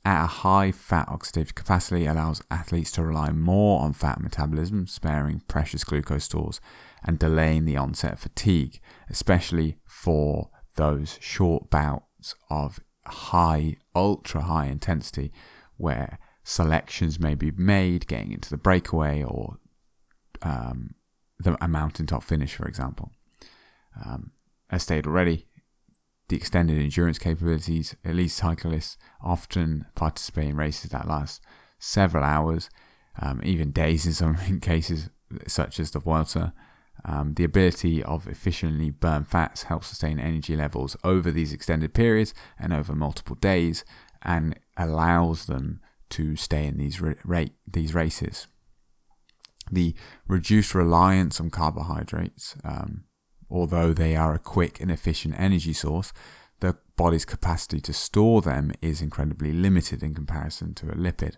At 0.05 0.23
a 0.23 0.29
high 0.29 0.71
fat 0.71 1.09
oxidative 1.09 1.57
capacity 1.57 2.07
allows 2.07 2.41
athletes 2.49 2.93
to 2.93 3.03
rely 3.03 3.33
more 3.33 3.81
on 3.81 3.93
fat 3.93 4.21
metabolism, 4.21 4.87
sparing 4.87 5.43
precious 5.49 5.83
glucose 5.83 6.23
stores 6.23 6.61
and 7.07 7.19
delaying 7.19 7.65
the 7.65 7.77
onset 7.77 8.15
of 8.15 8.21
fatigue, 8.21 8.81
especially 9.09 9.79
for 9.87 10.51
those 10.77 11.19
short 11.21 11.71
bouts 11.71 12.35
of 12.51 12.81
high, 13.07 13.77
ultra 13.95 14.43
high 14.43 14.67
intensity 14.67 15.33
where 15.77 16.19
selections 16.43 17.21
may 17.21 17.35
be 17.35 17.51
made 17.53 18.07
getting 18.07 18.33
into 18.33 18.51
the 18.51 18.57
breakaway 18.57 19.23
or 19.23 19.59
um, 20.43 20.95
the, 21.39 21.57
a 21.63 21.69
mountaintop 21.69 22.23
finish, 22.23 22.55
for 22.55 22.67
example. 22.67 23.11
Um, 24.05 24.33
as 24.71 24.83
stated 24.83 25.07
already, 25.07 25.47
the 26.29 26.37
extended 26.37 26.79
endurance 26.79 27.19
capabilities, 27.19 27.95
at 28.05 28.15
least 28.15 28.37
cyclists 28.37 28.97
often 29.23 29.87
participate 29.95 30.49
in 30.49 30.57
races 30.57 30.91
that 30.91 31.07
last 31.07 31.41
several 31.79 32.25
hours, 32.25 32.69
um, 33.21 33.41
even 33.45 33.71
days 33.71 34.07
in 34.07 34.13
some 34.13 34.37
cases, 34.61 35.11
such 35.47 35.79
as 35.79 35.93
the 35.93 36.01
Vuelta, 36.01 36.53
um, 37.05 37.35
the 37.35 37.45
ability 37.45 38.03
of 38.03 38.27
efficiently 38.27 38.91
burn 38.91 39.25
fats 39.25 39.65
helps 39.65 39.89
sustain 39.89 40.19
energy 40.19 40.57
levels 40.57 40.97
over 41.05 41.31
these 41.31 41.53
extended 41.53 41.95
periods 41.95 42.35
and 42.59 42.73
over 42.73 42.95
multiple 42.95 43.37
days, 43.37 43.85
and 44.23 44.59
allows 44.77 45.47
them 45.47 45.81
to 46.11 46.37
stay 46.37 46.67
in 46.67 46.79
these 46.79 47.01
these 47.67 47.95
races. 47.95 48.47
The 49.71 49.95
reduced 50.29 50.75
reliance 50.75 51.41
on 51.41 51.51
carbohydrates, 51.51 52.57
um, 52.65 53.05
although 53.51 53.93
they 53.93 54.15
are 54.15 54.35
a 54.35 54.39
quick 54.39 54.81
and 54.81 54.91
efficient 54.91 55.35
energy 55.39 55.73
source, 55.73 56.13
the 56.61 56.77
body's 56.97 57.25
capacity 57.25 57.81
to 57.81 57.93
store 57.93 58.41
them 58.41 58.73
is 58.81 59.03
incredibly 59.03 59.53
limited 59.53 60.03
in 60.03 60.15
comparison 60.15 60.75
to 60.75 60.87
a 60.91 60.95
lipid. 60.95 61.35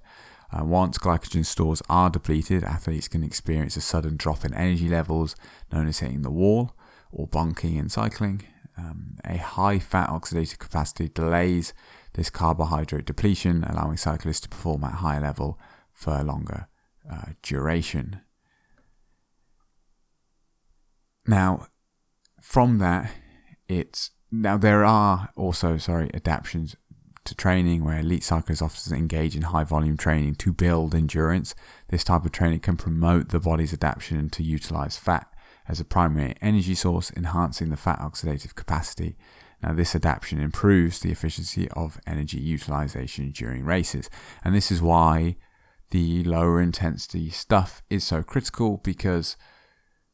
Uh, 0.50 0.64
once 0.64 0.96
glycogen 0.96 1.44
stores 1.44 1.82
are 1.88 2.08
depleted, 2.08 2.64
athletes 2.64 3.08
can 3.08 3.22
experience 3.22 3.76
a 3.76 3.80
sudden 3.80 4.16
drop 4.16 4.44
in 4.44 4.54
energy 4.54 4.88
levels, 4.88 5.36
known 5.72 5.86
as 5.86 5.98
hitting 5.98 6.22
the 6.22 6.30
wall 6.30 6.72
or 7.12 7.28
bonking 7.28 7.78
in 7.78 7.88
cycling. 7.88 8.42
Um, 8.76 9.18
a 9.24 9.36
high 9.36 9.78
fat 9.78 10.08
oxidative 10.08 10.58
capacity 10.58 11.08
delays 11.08 11.74
this 12.14 12.30
carbohydrate 12.30 13.04
depletion, 13.04 13.64
allowing 13.64 13.96
cyclists 13.96 14.40
to 14.40 14.48
perform 14.48 14.84
at 14.84 14.94
higher 14.94 15.20
level 15.20 15.58
for 15.92 16.14
a 16.14 16.24
longer 16.24 16.68
uh, 17.10 17.32
duration. 17.42 18.20
Now, 21.26 21.66
from 22.40 22.78
that, 22.78 23.12
it's 23.68 24.10
now 24.30 24.56
there 24.56 24.84
are 24.84 25.30
also 25.36 25.76
sorry 25.78 26.10
adaptations 26.14 26.74
to 27.24 27.34
training 27.34 27.84
where 27.84 27.98
elite 27.98 28.24
cyclists 28.24 28.62
often 28.62 28.96
engage 28.96 29.36
in 29.36 29.42
high 29.42 29.64
volume 29.64 29.96
training 29.96 30.36
to 30.36 30.52
build 30.52 30.94
endurance. 30.94 31.54
This 31.88 32.04
type 32.04 32.24
of 32.24 32.32
training 32.32 32.60
can 32.60 32.76
promote 32.76 33.28
the 33.28 33.40
body's 33.40 33.72
adaptation 33.72 34.30
to 34.30 34.42
utilize 34.42 34.96
fat 34.96 35.32
as 35.68 35.80
a 35.80 35.84
primary 35.84 36.34
energy 36.40 36.74
source, 36.74 37.12
enhancing 37.16 37.68
the 37.68 37.76
fat 37.76 37.98
oxidative 38.00 38.54
capacity. 38.54 39.16
Now, 39.62 39.72
this 39.74 39.94
adaptation 39.94 40.40
improves 40.40 41.00
the 41.00 41.10
efficiency 41.10 41.68
of 41.70 42.00
energy 42.06 42.38
utilization 42.38 43.32
during 43.32 43.64
races, 43.64 44.08
and 44.44 44.54
this 44.54 44.70
is 44.70 44.80
why 44.80 45.36
the 45.90 46.22
lower 46.24 46.60
intensity 46.60 47.30
stuff 47.30 47.82
is 47.90 48.04
so 48.04 48.22
critical 48.22 48.78
because 48.78 49.36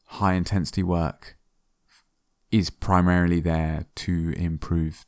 high 0.05 0.33
intensity 0.33 0.83
work 0.83 1.37
is 2.51 2.69
primarily 2.69 3.39
there 3.39 3.85
to 3.95 4.33
improve 4.37 5.05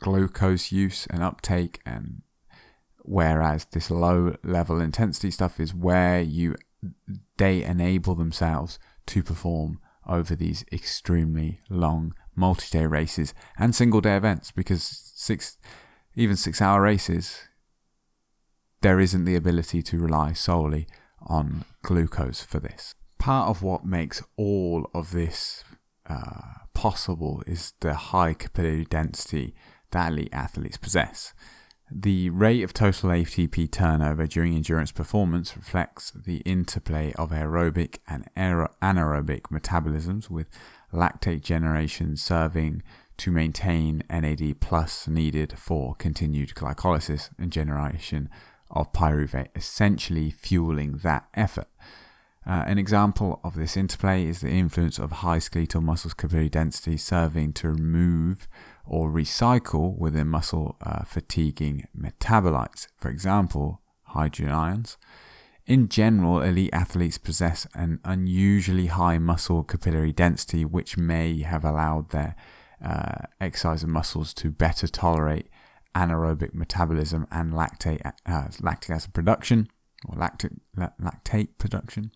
glucose 0.00 0.72
use 0.72 1.06
and 1.08 1.22
uptake 1.22 1.80
and 1.86 2.22
whereas 3.02 3.64
this 3.66 3.90
low 3.90 4.36
level 4.42 4.80
intensity 4.80 5.30
stuff 5.30 5.60
is 5.60 5.74
where 5.74 6.20
you 6.20 6.56
they 7.36 7.62
enable 7.62 8.14
themselves 8.14 8.78
to 9.06 9.22
perform 9.22 9.80
over 10.06 10.36
these 10.36 10.64
extremely 10.72 11.60
long 11.68 12.14
multi-day 12.34 12.86
races 12.86 13.32
and 13.58 13.74
single 13.74 14.00
day 14.00 14.16
events 14.16 14.50
because 14.50 14.82
six 15.14 15.56
even 16.14 16.36
6 16.36 16.60
hour 16.62 16.82
races 16.82 17.48
there 18.82 19.00
isn't 19.00 19.24
the 19.24 19.36
ability 19.36 19.82
to 19.82 19.98
rely 19.98 20.32
solely 20.32 20.86
on 21.26 21.64
glucose 21.82 22.42
for 22.42 22.60
this. 22.60 22.94
Part 23.18 23.48
of 23.48 23.62
what 23.62 23.84
makes 23.84 24.22
all 24.36 24.90
of 24.94 25.12
this 25.12 25.64
uh, 26.08 26.66
possible 26.74 27.42
is 27.46 27.72
the 27.80 27.94
high 27.94 28.34
capillary 28.34 28.84
density 28.84 29.54
that 29.96 30.12
elite 30.12 30.28
athletes 30.30 30.76
possess. 30.76 31.32
The 31.90 32.28
rate 32.28 32.62
of 32.62 32.74
total 32.74 33.10
ATP 33.10 33.70
turnover 33.70 34.26
during 34.26 34.54
endurance 34.54 34.92
performance 34.92 35.56
reflects 35.56 36.10
the 36.10 36.38
interplay 36.38 37.14
of 37.14 37.30
aerobic 37.30 37.98
and 38.06 38.28
anaerobic 38.36 39.42
metabolisms, 39.52 40.28
with 40.28 40.48
lactate 40.92 41.40
generation 41.40 42.18
serving 42.18 42.82
to 43.16 43.30
maintain 43.30 44.02
NAD 44.10 44.60
plus 44.60 45.08
needed 45.08 45.54
for 45.58 45.94
continued 45.94 46.50
glycolysis 46.50 47.30
and 47.38 47.50
generation 47.50 48.28
of 48.70 48.92
pyruvate, 48.92 49.48
essentially 49.56 50.30
fueling 50.30 50.98
that 50.98 51.26
effort. 51.32 51.68
Uh, 52.46 52.62
an 52.68 52.78
example 52.78 53.40
of 53.42 53.56
this 53.56 53.76
interplay 53.76 54.24
is 54.24 54.40
the 54.40 54.50
influence 54.50 55.00
of 55.00 55.10
high 55.10 55.40
skeletal 55.40 55.80
muscles 55.80 56.14
capillary 56.14 56.48
density 56.48 56.96
serving 56.96 57.52
to 57.52 57.68
remove 57.70 58.46
or 58.84 59.10
recycle 59.10 59.98
within 59.98 60.28
muscle 60.28 60.76
uh, 60.80 61.02
fatiguing 61.02 61.88
metabolites, 61.98 62.86
for 62.96 63.10
example, 63.10 63.80
hydrogen 64.04 64.54
ions. 64.54 64.96
In 65.66 65.88
general, 65.88 66.40
elite 66.40 66.70
athletes 66.72 67.18
possess 67.18 67.66
an 67.74 67.98
unusually 68.04 68.86
high 68.86 69.18
muscle 69.18 69.64
capillary 69.64 70.12
density, 70.12 70.64
which 70.64 70.96
may 70.96 71.42
have 71.42 71.64
allowed 71.64 72.10
their 72.10 72.36
uh, 72.84 73.26
exercise 73.40 73.82
and 73.82 73.92
muscles 73.92 74.32
to 74.34 74.52
better 74.52 74.86
tolerate 74.86 75.48
anaerobic 75.96 76.54
metabolism 76.54 77.26
and 77.32 77.52
lactate, 77.52 78.00
uh, 78.24 78.48
lactic 78.60 78.90
acid 78.90 79.12
production 79.12 79.66
or 80.08 80.16
lactic, 80.16 80.52
lactate 80.78 81.58
production. 81.58 82.12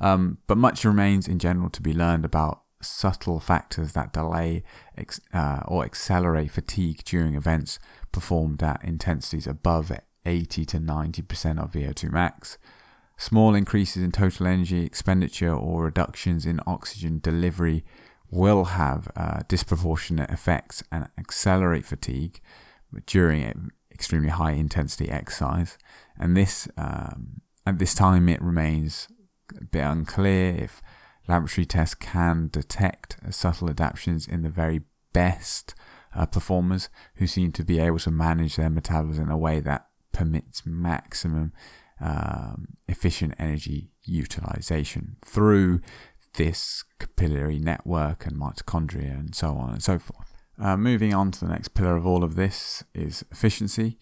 Um, 0.00 0.38
but 0.46 0.58
much 0.58 0.84
remains 0.84 1.28
in 1.28 1.38
general 1.38 1.70
to 1.70 1.82
be 1.82 1.92
learned 1.92 2.24
about 2.24 2.62
subtle 2.82 3.38
factors 3.40 3.92
that 3.92 4.12
delay 4.12 4.64
ex- 4.96 5.20
uh, 5.32 5.60
or 5.66 5.84
accelerate 5.84 6.50
fatigue 6.50 7.02
during 7.04 7.34
events 7.34 7.78
performed 8.10 8.62
at 8.62 8.82
intensities 8.84 9.46
above 9.46 9.92
80 10.26 10.64
to 10.66 10.78
90% 10.78 11.62
of 11.62 11.72
VO2 11.72 12.10
max. 12.10 12.58
Small 13.16 13.54
increases 13.54 14.02
in 14.02 14.10
total 14.10 14.46
energy 14.46 14.84
expenditure 14.84 15.54
or 15.54 15.84
reductions 15.84 16.44
in 16.44 16.60
oxygen 16.66 17.20
delivery 17.20 17.84
will 18.30 18.64
have 18.64 19.08
uh, 19.14 19.40
disproportionate 19.46 20.30
effects 20.30 20.82
and 20.90 21.06
accelerate 21.18 21.84
fatigue 21.84 22.40
during 23.06 23.70
extremely 23.92 24.30
high 24.30 24.52
intensity 24.52 25.10
exercise. 25.10 25.78
And 26.18 26.36
this, 26.36 26.66
um, 26.76 27.42
at 27.66 27.78
this 27.78 27.94
time, 27.94 28.28
it 28.28 28.40
remains 28.42 29.06
a 29.60 29.64
bit 29.64 29.80
unclear 29.80 30.54
if 30.56 30.82
laboratory 31.28 31.64
tests 31.64 31.94
can 31.94 32.48
detect 32.52 33.16
subtle 33.30 33.70
adaptations 33.70 34.26
in 34.26 34.42
the 34.42 34.50
very 34.50 34.82
best 35.12 35.74
uh, 36.14 36.26
performers 36.26 36.88
who 37.16 37.26
seem 37.26 37.52
to 37.52 37.64
be 37.64 37.78
able 37.78 37.98
to 37.98 38.10
manage 38.10 38.56
their 38.56 38.70
metabolism 38.70 39.24
in 39.24 39.30
a 39.30 39.38
way 39.38 39.60
that 39.60 39.86
permits 40.12 40.66
maximum 40.66 41.52
um, 42.00 42.76
efficient 42.88 43.34
energy 43.38 43.90
utilization 44.04 45.16
through 45.24 45.80
this 46.34 46.84
capillary 46.98 47.58
network 47.58 48.26
and 48.26 48.36
mitochondria 48.36 49.18
and 49.18 49.34
so 49.34 49.56
on 49.56 49.70
and 49.70 49.82
so 49.82 49.98
forth. 49.98 50.32
Uh, 50.58 50.76
moving 50.76 51.14
on 51.14 51.30
to 51.30 51.40
the 51.40 51.50
next 51.50 51.68
pillar 51.68 51.96
of 51.96 52.06
all 52.06 52.24
of 52.24 52.36
this 52.36 52.84
is 52.94 53.24
efficiency. 53.30 53.98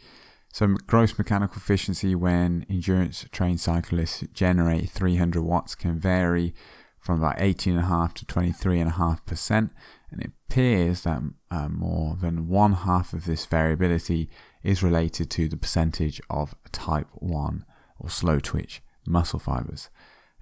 So, 0.52 0.66
gross 0.86 1.16
mechanical 1.16 1.56
efficiency 1.56 2.14
when 2.14 2.66
endurance 2.68 3.24
trained 3.30 3.60
cyclists 3.60 4.24
generate 4.32 4.90
300 4.90 5.42
watts 5.42 5.74
can 5.74 5.98
vary 5.98 6.54
from 6.98 7.20
about 7.20 7.38
18.5 7.38 8.14
to 8.14 8.26
23.5%, 8.26 9.70
and 10.10 10.20
it 10.20 10.32
appears 10.48 11.02
that 11.02 11.22
uh, 11.50 11.68
more 11.68 12.16
than 12.20 12.48
one 12.48 12.72
half 12.72 13.12
of 13.12 13.24
this 13.24 13.46
variability 13.46 14.28
is 14.62 14.82
related 14.82 15.30
to 15.30 15.48
the 15.48 15.56
percentage 15.56 16.20
of 16.28 16.54
type 16.72 17.08
1 17.14 17.64
or 17.98 18.10
slow 18.10 18.40
twitch 18.40 18.82
muscle 19.06 19.38
fibers. 19.38 19.88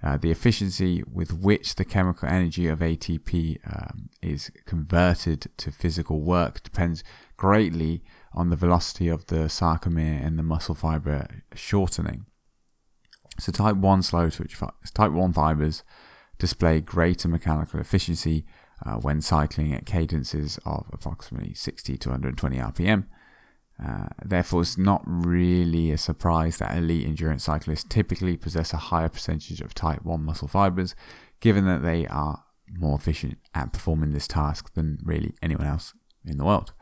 Uh, 0.01 0.17
the 0.17 0.31
efficiency 0.31 1.03
with 1.11 1.33
which 1.33 1.75
the 1.75 1.85
chemical 1.85 2.27
energy 2.27 2.67
of 2.67 2.79
ATP 2.79 3.57
um, 3.67 4.09
is 4.21 4.49
converted 4.65 5.47
to 5.57 5.71
physical 5.71 6.21
work 6.21 6.63
depends 6.63 7.03
greatly 7.35 8.01
on 8.33 8.49
the 8.49 8.55
velocity 8.55 9.07
of 9.07 9.25
the 9.27 9.47
sarcomere 9.47 10.25
and 10.25 10.37
the 10.37 10.43
muscle 10.43 10.75
fiber 10.75 11.27
shortening. 11.55 12.25
So, 13.39 13.51
type 13.51 13.77
1 13.77 14.03
slow 14.03 14.29
twitch 14.29 14.57
type 14.93 15.11
1 15.11 15.33
fibers 15.33 15.83
display 16.37 16.81
greater 16.81 17.27
mechanical 17.27 17.79
efficiency 17.79 18.45
uh, 18.85 18.95
when 18.95 19.21
cycling 19.21 19.73
at 19.73 19.85
cadences 19.85 20.59
of 20.65 20.87
approximately 20.91 21.53
60 21.53 21.97
to 21.97 22.09
120 22.09 22.57
RPM 22.57 23.05
uh, 23.83 24.07
therefore, 24.23 24.61
it's 24.61 24.77
not 24.77 25.01
really 25.05 25.91
a 25.91 25.97
surprise 25.97 26.57
that 26.57 26.77
elite 26.77 27.07
endurance 27.07 27.45
cyclists 27.45 27.85
typically 27.85 28.35
possess 28.35 28.73
a 28.73 28.77
higher 28.77 29.07
percentage 29.07 29.61
of 29.61 29.73
type 29.73 30.03
1 30.03 30.21
muscle 30.21 30.49
fibers, 30.49 30.95
given 31.39 31.65
that 31.65 31.81
they 31.81 32.05
are 32.07 32.43
more 32.71 32.97
efficient 32.97 33.37
at 33.55 33.71
performing 33.71 34.11
this 34.11 34.27
task 34.27 34.73
than 34.73 34.99
really 35.03 35.33
anyone 35.41 35.65
else 35.65 35.93
in 36.25 36.37
the 36.37 36.43
world. 36.43 36.73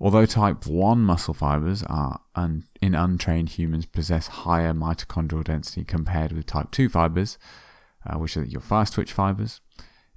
Although 0.00 0.26
type 0.26 0.66
1 0.66 1.00
muscle 1.02 1.34
fibers 1.34 1.82
are 1.84 2.20
un- 2.34 2.64
in 2.82 2.94
untrained 2.94 3.50
humans 3.50 3.86
possess 3.86 4.26
higher 4.26 4.72
mitochondrial 4.72 5.44
density 5.44 5.84
compared 5.84 6.32
with 6.32 6.46
type 6.46 6.70
2 6.72 6.88
fibers, 6.88 7.38
uh, 8.04 8.18
which 8.18 8.36
are 8.36 8.44
your 8.44 8.60
fast 8.60 8.94
twitch 8.94 9.12
fibers, 9.12 9.60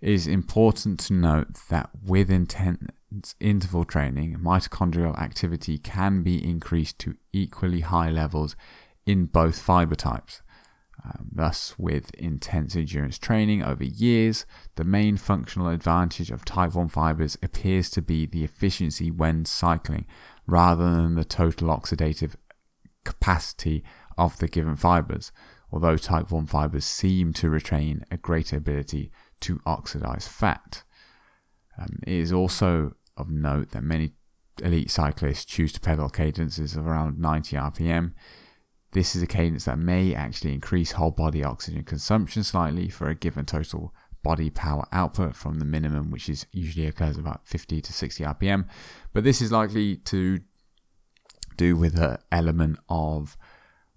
it 0.02 0.10
is 0.10 0.28
important 0.28 1.00
to 1.02 1.13
note 1.13 1.58
that 1.70 1.90
with 2.04 2.30
intense 2.30 3.36
interval 3.40 3.86
training, 3.86 4.38
mitochondrial 4.38 5.18
activity 5.18 5.78
can 5.78 6.24
be 6.24 6.44
increased 6.44 7.00
to 7.00 7.16
equally 7.32 7.82
high 7.82 8.10
levels 8.10 8.56
in 9.06 9.26
both 9.26 9.60
fiber 9.60 9.96
types. 9.96 10.42
Um, 11.08 11.30
thus, 11.32 11.78
with 11.78 12.13
intense 12.15 12.76
endurance 12.76 13.17
training 13.17 13.63
over 13.63 13.84
years, 13.84 14.46
the 14.76 14.84
main 14.84 15.15
functional 15.15 15.70
advantage 15.70 16.32
of 16.32 16.43
type 16.43 16.74
1 16.74 16.89
fibers 16.89 17.38
appears 17.41 17.89
to 17.91 18.02
be 18.02 18.26
the 18.26 18.43
efficiency 18.43 19.10
when 19.10 19.46
cycling 19.46 20.06
rather 20.46 20.84
than 20.84 21.15
the 21.15 21.24
total 21.24 21.70
oxidative 21.70 22.36
capacity 23.06 23.84
of 24.17 24.38
the 24.39 24.48
given 24.48 24.76
fibers, 24.76 25.32
although 25.72 25.98
type 25.98 26.32
1 26.32 26.48
fibers 26.48 26.86
seem 26.86 27.32
to 27.34 27.50
retain 27.50 28.04
a 28.12 28.17
greater 28.17 28.58
ability 28.58 29.12
to 29.41 29.62
oxidize 29.65 30.28
fat. 30.28 30.84
Um, 31.80 32.00
it 32.06 32.13
is 32.13 32.34
also 32.34 32.96
of 33.15 33.30
note 33.30 33.70
that 33.72 33.84
many 33.84 34.12
elite 34.62 34.91
cyclists 34.91 35.46
choose 35.46 35.72
to 35.74 35.80
pedal 35.80 36.10
cadences 36.10 36.76
of 36.76 36.88
around 36.88 37.20
90 37.20 37.56
RPM. 37.56 38.13
This 38.97 39.15
is 39.15 39.21
a 39.21 39.27
cadence 39.27 39.65
that 39.65 39.77
may 39.77 40.15
actually 40.15 40.53
increase 40.53 40.93
whole 40.93 41.12
body 41.12 41.43
oxygen 41.43 41.83
consumption 41.83 42.43
slightly 42.43 42.89
for 42.89 43.07
a 43.07 43.13
given 43.13 43.45
total 43.45 43.93
body 44.23 44.49
power 44.49 44.88
output 44.91 45.36
from 45.36 45.60
the 45.60 45.65
minimum, 45.65 46.10
which 46.10 46.27
is 46.27 46.47
usually 46.51 46.88
occurs 46.88 47.15
about 47.15 47.47
50 47.47 47.79
to 47.79 47.93
60 47.93 48.23
RPM. 48.23 48.67
But 49.13 49.23
this 49.23 49.39
is 49.39 49.51
likely 49.51 49.97
to 49.97 50.39
do 51.57 51.75
with 51.75 51.95
an 51.99 52.17
element 52.31 52.79
of 52.89 53.38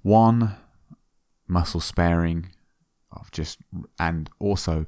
one 0.02 0.56
muscle 1.48 1.80
sparing 1.80 2.50
of 3.10 3.30
just 3.30 3.56
and 3.98 4.28
also 4.38 4.84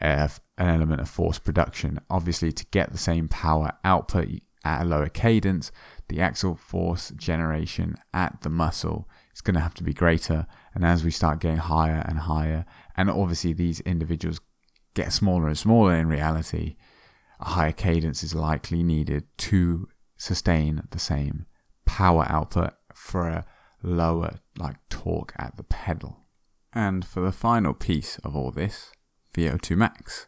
uh, 0.00 0.28
an 0.56 0.68
element 0.68 1.02
of 1.02 1.10
force 1.10 1.38
production. 1.38 2.00
Obviously, 2.08 2.50
to 2.50 2.64
get 2.70 2.92
the 2.92 2.98
same 2.98 3.28
power 3.28 3.72
output 3.84 4.28
at 4.64 4.80
a 4.80 4.84
lower 4.86 5.10
cadence, 5.10 5.70
the 6.08 6.22
axial 6.22 6.54
force 6.54 7.10
generation 7.10 7.98
at 8.14 8.40
the 8.40 8.48
muscle 8.48 9.06
is 9.34 9.40
going 9.40 9.54
to 9.54 9.60
have 9.60 9.74
to 9.74 9.84
be 9.84 9.92
greater. 9.92 10.46
And 10.74 10.84
as 10.84 11.04
we 11.04 11.10
start 11.10 11.40
getting 11.40 11.58
higher 11.58 12.04
and 12.06 12.20
higher, 12.20 12.64
and 12.96 13.10
obviously 13.10 13.52
these 13.52 13.80
individuals 13.80 14.40
get 14.94 15.12
smaller 15.12 15.48
and 15.48 15.58
smaller 15.58 15.94
in 15.94 16.08
reality, 16.08 16.76
a 17.40 17.50
higher 17.50 17.72
cadence 17.72 18.22
is 18.22 18.34
likely 18.34 18.82
needed 18.82 19.24
to 19.38 19.88
sustain 20.16 20.82
the 20.90 20.98
same 20.98 21.46
power 21.86 22.26
output 22.28 22.74
for 22.94 23.28
a 23.28 23.46
lower 23.82 24.38
like 24.58 24.76
torque 24.88 25.32
at 25.38 25.56
the 25.56 25.62
pedal. 25.62 26.18
And 26.72 27.04
for 27.04 27.20
the 27.20 27.32
final 27.32 27.74
piece 27.74 28.18
of 28.18 28.36
all 28.36 28.50
this, 28.50 28.92
VO2 29.34 29.76
max. 29.76 30.26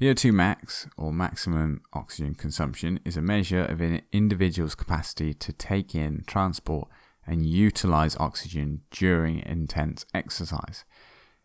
VO2 0.00 0.32
max, 0.32 0.86
or 0.96 1.12
maximum 1.12 1.80
oxygen 1.92 2.34
consumption, 2.34 3.00
is 3.04 3.16
a 3.16 3.22
measure 3.22 3.64
of 3.64 3.80
an 3.80 4.02
individual's 4.12 4.74
capacity 4.74 5.32
to 5.34 5.52
take 5.52 5.94
in, 5.94 6.22
transport, 6.26 6.88
and 7.26 7.46
utilize 7.46 8.16
oxygen 8.18 8.82
during 8.90 9.40
intense 9.40 10.06
exercise. 10.14 10.84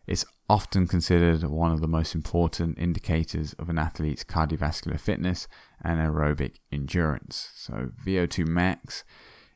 It's 0.06 0.24
often 0.48 0.86
considered 0.86 1.44
one 1.44 1.72
of 1.72 1.80
the 1.80 1.88
most 1.88 2.14
important 2.14 2.78
indicators 2.78 3.52
of 3.54 3.68
an 3.68 3.78
athlete's 3.78 4.24
cardiovascular 4.24 4.98
fitness 4.98 5.48
and 5.82 6.00
aerobic 6.00 6.56
endurance. 6.70 7.50
So, 7.54 7.90
VO2 8.04 8.46
max 8.46 9.04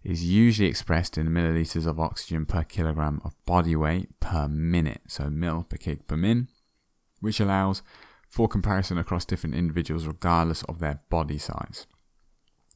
is 0.05 0.25
usually 0.25 0.69
expressed 0.69 1.19
in 1.19 1.29
milliliters 1.29 1.87
of 1.87 1.99
oxygen 1.99 2.47
per 2.47 2.63
kilogram 2.63 3.21
of 3.25 3.35
body 3.45 3.75
weight 3.75 4.21
per 4.21 4.47
minute, 4.49 5.03
so 5.09 5.29
mil 5.29 5.65
per 5.69 5.77
kg 5.77 6.07
per 6.07 6.17
min 6.17 6.49
which 7.21 7.41
allows 7.41 7.83
for 8.29 8.49
comparison 8.49 8.99
across 8.99 9.25
different 9.25 9.55
individuals, 9.55 10.07
regardless 10.07 10.63
of 10.65 10.79
their 10.79 11.01
body 11.09 11.39
size. 11.39 11.87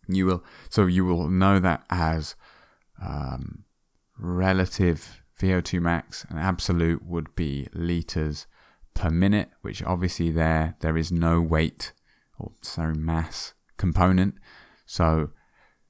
You 0.09 0.27
will 0.27 0.45
so 0.69 0.87
you 0.87 1.05
will 1.05 1.29
know 1.29 1.61
that 1.61 1.85
as 1.89 2.35
um, 3.05 3.65
relative 4.19 5.23
VO2 5.41 5.81
max 5.81 6.27
and 6.29 6.39
absolute 6.39 7.05
would 7.05 7.35
be 7.35 7.69
liters 7.73 8.47
per 8.95 9.11
minute, 9.11 9.51
which 9.63 9.83
obviously 9.83 10.31
there 10.31 10.77
there 10.81 10.97
is 10.97 11.11
no 11.11 11.41
weight 11.41 11.93
or 12.39 12.53
sorry 12.61 12.95
mass 12.95 13.55
component. 13.77 14.35
So 14.87 15.31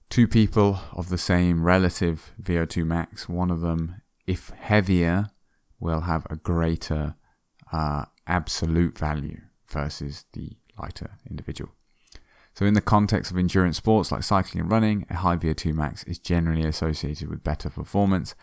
two 0.08 0.28
people 0.28 0.80
of 0.92 1.08
the 1.08 1.18
same 1.18 1.64
relative 1.64 2.32
VO2 2.42 2.84
max, 2.84 3.28
one 3.28 3.50
of 3.50 3.60
them, 3.60 4.02
if 4.26 4.50
heavier, 4.50 5.30
will 5.78 6.02
have 6.02 6.26
a 6.28 6.36
greater 6.36 7.14
uh, 7.72 8.04
absolute 8.26 8.98
value 8.98 9.40
versus 9.68 10.24
the 10.32 10.56
lighter 10.78 11.18
individual. 11.28 11.72
So, 12.60 12.66
in 12.66 12.74
the 12.74 12.82
context 12.82 13.30
of 13.30 13.38
endurance 13.38 13.78
sports 13.78 14.12
like 14.12 14.22
cycling 14.22 14.60
and 14.60 14.70
running, 14.70 15.06
a 15.08 15.14
high 15.14 15.38
VO2 15.38 15.72
max 15.72 16.04
is 16.04 16.18
generally 16.18 16.66
associated 16.66 17.30
with 17.30 17.42
better 17.42 17.70
performance. 17.70 18.34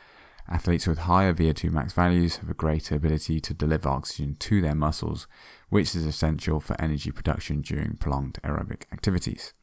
Athletes 0.50 0.88
with 0.88 0.98
higher 0.98 1.36
VO2 1.36 1.70
max 1.70 1.94
values 1.94 2.38
have 2.38 2.50
a 2.50 2.56
greater 2.56 2.96
ability 2.96 3.40
to 3.40 3.54
deliver 3.54 3.90
oxygen 3.90 4.36
to 4.40 4.60
their 4.60 4.74
muscles, 4.74 5.28
which 5.70 5.94
is 5.94 6.04
essential 6.04 6.60
for 6.60 6.76
energy 6.82 7.12
production 7.12 7.62
during 7.62 7.96
prolonged 7.98 8.40
aerobic 8.44 8.92
activities. 8.92 9.54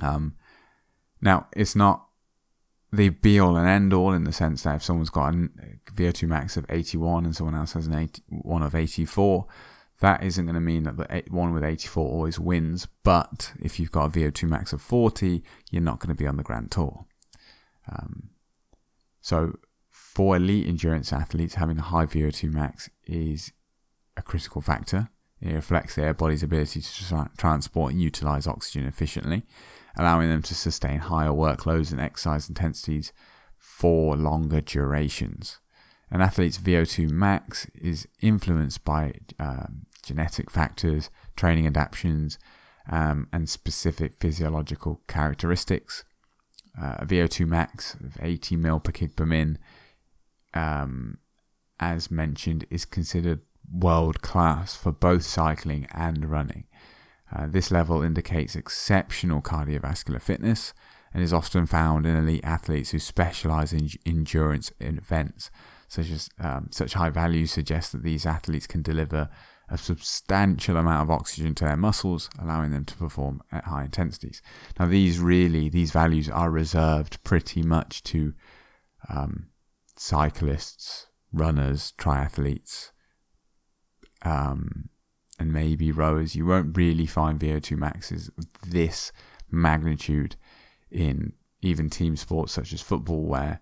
Um, 0.00 0.36
now, 1.20 1.48
it's 1.54 1.76
not 1.76 2.06
the 2.90 3.10
be 3.10 3.38
all 3.38 3.58
and 3.58 3.68
end 3.68 3.92
all 3.92 4.14
in 4.14 4.24
the 4.24 4.32
sense 4.32 4.62
that 4.62 4.76
if 4.76 4.82
someone's 4.82 5.10
got 5.10 5.34
a 5.34 5.48
VO2 5.92 6.26
max 6.26 6.56
of 6.56 6.64
81 6.70 7.26
and 7.26 7.36
someone 7.36 7.54
else 7.54 7.74
has 7.74 7.86
an 7.86 7.98
80, 7.98 8.22
one 8.30 8.62
of 8.62 8.74
84, 8.74 9.46
that 10.00 10.22
isn't 10.22 10.44
going 10.44 10.54
to 10.54 10.60
mean 10.60 10.82
that 10.84 10.96
the 10.96 11.24
one 11.30 11.54
with 11.54 11.64
84 11.64 12.06
always 12.06 12.38
wins. 12.38 12.86
But 13.02 13.52
if 13.60 13.80
you've 13.80 13.92
got 13.92 14.06
a 14.06 14.18
VO2 14.18 14.48
max 14.48 14.72
of 14.72 14.82
40, 14.82 15.42
you're 15.70 15.82
not 15.82 16.00
going 16.00 16.14
to 16.14 16.22
be 16.22 16.26
on 16.26 16.36
the 16.36 16.42
Grand 16.42 16.70
Tour. 16.70 17.06
Um, 17.90 18.30
so 19.20 19.58
for 19.90 20.36
elite 20.36 20.68
endurance 20.68 21.12
athletes, 21.12 21.54
having 21.54 21.78
a 21.78 21.82
high 21.82 22.06
VO2 22.06 22.52
max 22.52 22.90
is 23.06 23.52
a 24.16 24.22
critical 24.22 24.60
factor. 24.60 25.08
It 25.40 25.52
reflects 25.52 25.94
their 25.94 26.14
body's 26.14 26.42
ability 26.42 26.80
to 26.80 27.08
tra- 27.08 27.30
transport 27.36 27.92
and 27.92 28.00
utilize 28.00 28.46
oxygen 28.46 28.86
efficiently, 28.86 29.44
allowing 29.96 30.28
them 30.28 30.42
to 30.42 30.54
sustain 30.54 30.98
higher 30.98 31.30
workloads 31.30 31.90
and 31.90 32.00
exercise 32.00 32.48
intensities 32.48 33.12
for 33.56 34.16
longer 34.16 34.60
durations. 34.60 35.58
An 36.10 36.20
athlete's 36.20 36.58
VO2 36.58 37.10
max 37.10 37.66
is 37.74 38.06
influenced 38.20 38.84
by 38.84 39.14
um, 39.40 39.86
genetic 40.04 40.50
factors, 40.50 41.10
training 41.36 41.66
adaptations, 41.66 42.38
um, 42.88 43.28
and 43.32 43.48
specific 43.48 44.14
physiological 44.14 45.00
characteristics. 45.08 46.04
Uh, 46.80 46.96
a 46.98 47.06
VO2 47.06 47.46
max 47.46 47.94
of 47.94 48.16
80 48.20 48.56
ml 48.56 48.84
per 48.84 48.92
kg 48.92 49.16
per 49.16 49.26
min, 49.26 49.58
um, 50.54 51.18
as 51.80 52.10
mentioned, 52.10 52.66
is 52.70 52.84
considered 52.84 53.40
world 53.72 54.22
class 54.22 54.76
for 54.76 54.92
both 54.92 55.24
cycling 55.24 55.88
and 55.92 56.30
running. 56.30 56.66
Uh, 57.34 57.48
this 57.48 57.72
level 57.72 58.02
indicates 58.02 58.54
exceptional 58.54 59.42
cardiovascular 59.42 60.22
fitness 60.22 60.72
and 61.12 61.24
is 61.24 61.32
often 61.32 61.66
found 61.66 62.06
in 62.06 62.14
elite 62.14 62.44
athletes 62.44 62.90
who 62.90 63.00
specialize 63.00 63.72
in 63.72 63.88
endurance 64.04 64.70
events 64.78 65.50
such 65.88 66.10
as 66.10 66.28
um, 66.38 66.68
such 66.70 66.94
high 66.94 67.10
values 67.10 67.52
suggest 67.52 67.92
that 67.92 68.02
these 68.02 68.26
athletes 68.26 68.66
can 68.66 68.82
deliver 68.82 69.28
a 69.68 69.76
substantial 69.76 70.76
amount 70.76 71.02
of 71.02 71.10
oxygen 71.10 71.54
to 71.54 71.64
their 71.64 71.76
muscles, 71.76 72.30
allowing 72.40 72.70
them 72.70 72.84
to 72.84 72.94
perform 72.96 73.42
at 73.50 73.64
high 73.64 73.84
intensities. 73.84 74.40
Now, 74.78 74.86
these 74.86 75.18
really 75.18 75.68
these 75.68 75.90
values 75.90 76.28
are 76.28 76.50
reserved 76.50 77.22
pretty 77.24 77.62
much 77.62 78.02
to 78.04 78.34
um, 79.08 79.48
cyclists, 79.96 81.08
runners, 81.32 81.92
triathletes, 81.98 82.90
um, 84.22 84.88
and 85.38 85.52
maybe 85.52 85.90
rowers. 85.90 86.36
You 86.36 86.46
won't 86.46 86.76
really 86.76 87.06
find 87.06 87.40
VO2 87.40 87.76
maxes 87.76 88.30
this 88.64 89.10
magnitude 89.50 90.36
in 90.90 91.32
even 91.60 91.90
team 91.90 92.16
sports 92.16 92.52
such 92.52 92.72
as 92.72 92.80
football, 92.80 93.24
where 93.24 93.60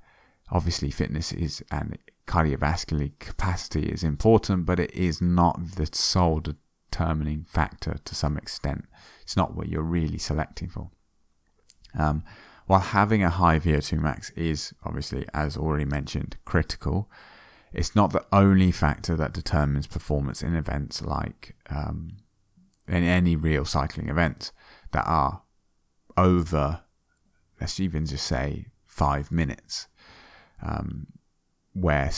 obviously 0.50 0.90
fitness 0.90 1.32
is 1.32 1.62
and 1.70 1.96
cardiovascular 2.26 3.18
capacity 3.18 3.88
is 3.88 4.02
important, 4.02 4.66
but 4.66 4.80
it 4.80 4.94
is 4.94 5.20
not 5.20 5.76
the 5.76 5.88
sole 5.92 6.40
determining 6.40 7.44
factor 7.44 7.96
to 8.04 8.14
some 8.14 8.36
extent. 8.36 8.86
It's 9.22 9.36
not 9.36 9.54
what 9.54 9.68
you're 9.68 9.82
really 9.82 10.18
selecting 10.18 10.68
for. 10.68 10.90
Um, 11.98 12.24
while 12.66 12.80
having 12.80 13.22
a 13.22 13.30
high 13.30 13.58
VO2 13.58 13.98
max 13.98 14.30
is 14.30 14.72
obviously, 14.84 15.26
as 15.34 15.56
already 15.56 15.84
mentioned, 15.84 16.36
critical, 16.44 17.10
it's 17.72 17.94
not 17.94 18.12
the 18.12 18.24
only 18.32 18.70
factor 18.70 19.16
that 19.16 19.32
determines 19.32 19.86
performance 19.86 20.42
in 20.42 20.54
events 20.54 21.02
like 21.02 21.56
um, 21.68 22.18
in 22.86 23.02
any 23.02 23.36
real 23.36 23.64
cycling 23.64 24.08
events 24.08 24.52
that 24.92 25.04
are 25.06 25.42
over, 26.16 26.82
let's 27.60 27.80
even 27.80 28.06
just 28.06 28.26
say, 28.26 28.66
five 28.84 29.32
minutes 29.32 29.88
um, 30.62 31.08
where 31.74 32.10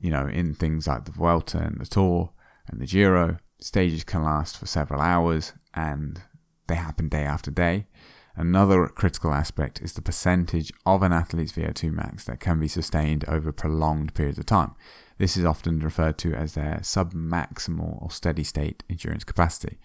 you 0.00 0.10
know 0.10 0.26
in 0.26 0.54
things 0.54 0.86
like 0.86 1.04
the 1.04 1.12
Vuelta 1.12 1.58
and 1.58 1.80
the 1.80 1.86
Tour 1.86 2.32
and 2.68 2.80
the 2.80 2.86
Giro, 2.86 3.38
stages 3.60 4.04
can 4.04 4.24
last 4.24 4.58
for 4.58 4.66
several 4.66 5.00
hours 5.00 5.52
and 5.74 6.22
they 6.66 6.74
happen 6.74 7.08
day 7.08 7.24
after 7.24 7.50
day. 7.50 7.86
Another 8.34 8.86
critical 8.88 9.34
aspect 9.34 9.82
is 9.82 9.92
the 9.92 10.00
percentage 10.00 10.72
of 10.86 11.02
an 11.02 11.12
athlete's 11.12 11.52
VO2 11.52 11.92
max 11.92 12.24
that 12.24 12.40
can 12.40 12.58
be 12.58 12.68
sustained 12.68 13.26
over 13.28 13.52
prolonged 13.52 14.14
periods 14.14 14.38
of 14.38 14.46
time. 14.46 14.74
This 15.18 15.36
is 15.36 15.44
often 15.44 15.80
referred 15.80 16.16
to 16.18 16.34
as 16.34 16.54
their 16.54 16.78
submaximal 16.82 18.02
or 18.02 18.10
steady 18.10 18.42
state 18.42 18.84
endurance 18.88 19.24
capacity. 19.24 19.78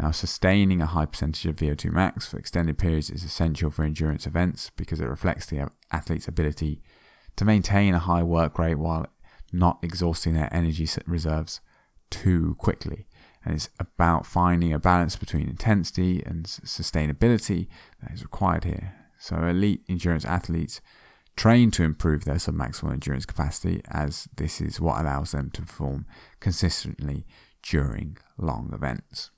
Now, 0.00 0.10
sustaining 0.10 0.80
a 0.80 0.86
high 0.86 1.04
percentage 1.04 1.46
of 1.46 1.56
VO2 1.56 1.92
max 1.92 2.26
for 2.26 2.38
extended 2.38 2.78
periods 2.78 3.10
is 3.10 3.22
essential 3.22 3.70
for 3.70 3.84
endurance 3.84 4.26
events 4.26 4.70
because 4.76 5.00
it 5.00 5.06
reflects 5.06 5.46
the 5.46 5.68
athlete's 5.92 6.26
ability 6.26 6.80
to 7.36 7.44
maintain 7.44 7.94
a 7.94 7.98
high 8.00 8.22
work 8.22 8.58
rate 8.58 8.78
while 8.78 9.06
not 9.52 9.78
exhausting 9.82 10.34
their 10.34 10.52
energy 10.52 10.88
reserves 11.06 11.60
too 12.10 12.54
quickly. 12.58 13.06
And 13.44 13.54
it's 13.54 13.68
about 13.78 14.26
finding 14.26 14.72
a 14.72 14.78
balance 14.78 15.16
between 15.16 15.48
intensity 15.48 16.22
and 16.24 16.44
sustainability 16.46 17.68
that 18.02 18.12
is 18.12 18.22
required 18.22 18.64
here. 18.64 18.94
So, 19.18 19.36
elite 19.44 19.82
endurance 19.88 20.24
athletes 20.24 20.80
train 21.36 21.70
to 21.72 21.82
improve 21.82 22.24
their 22.24 22.36
submaximal 22.36 22.92
endurance 22.92 23.26
capacity, 23.26 23.82
as 23.88 24.28
this 24.36 24.60
is 24.60 24.80
what 24.80 25.00
allows 25.00 25.32
them 25.32 25.50
to 25.50 25.62
perform 25.62 26.06
consistently 26.40 27.26
during 27.62 28.16
long 28.38 28.70
events. 28.72 29.30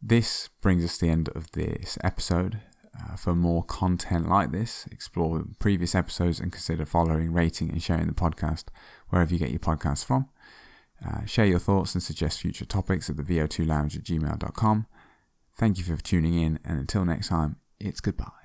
This 0.00 0.48
brings 0.60 0.84
us 0.84 0.98
to 0.98 1.06
the 1.06 1.12
end 1.12 1.28
of 1.30 1.50
this 1.52 1.98
episode. 2.02 2.60
Uh, 2.96 3.16
for 3.16 3.34
more 3.34 3.64
content 3.64 4.28
like 4.28 4.52
this, 4.52 4.86
explore 4.92 5.44
previous 5.58 5.94
episodes 5.94 6.38
and 6.38 6.52
consider 6.52 6.86
following, 6.86 7.32
rating, 7.32 7.70
and 7.70 7.82
sharing 7.82 8.06
the 8.06 8.12
podcast 8.12 8.64
wherever 9.08 9.32
you 9.32 9.38
get 9.38 9.50
your 9.50 9.58
podcasts 9.58 10.04
from. 10.04 10.28
Uh, 11.04 11.24
share 11.24 11.46
your 11.46 11.58
thoughts 11.58 11.94
and 11.94 12.02
suggest 12.02 12.40
future 12.40 12.64
topics 12.64 13.10
at 13.10 13.16
the 13.16 13.22
VO2lounge 13.22 13.96
at 13.96 14.04
gmail.com. 14.04 14.86
Thank 15.56 15.78
you 15.78 15.84
for 15.84 15.96
tuning 15.96 16.34
in, 16.34 16.60
and 16.64 16.78
until 16.78 17.04
next 17.04 17.28
time, 17.28 17.56
it's 17.80 18.00
goodbye. 18.00 18.43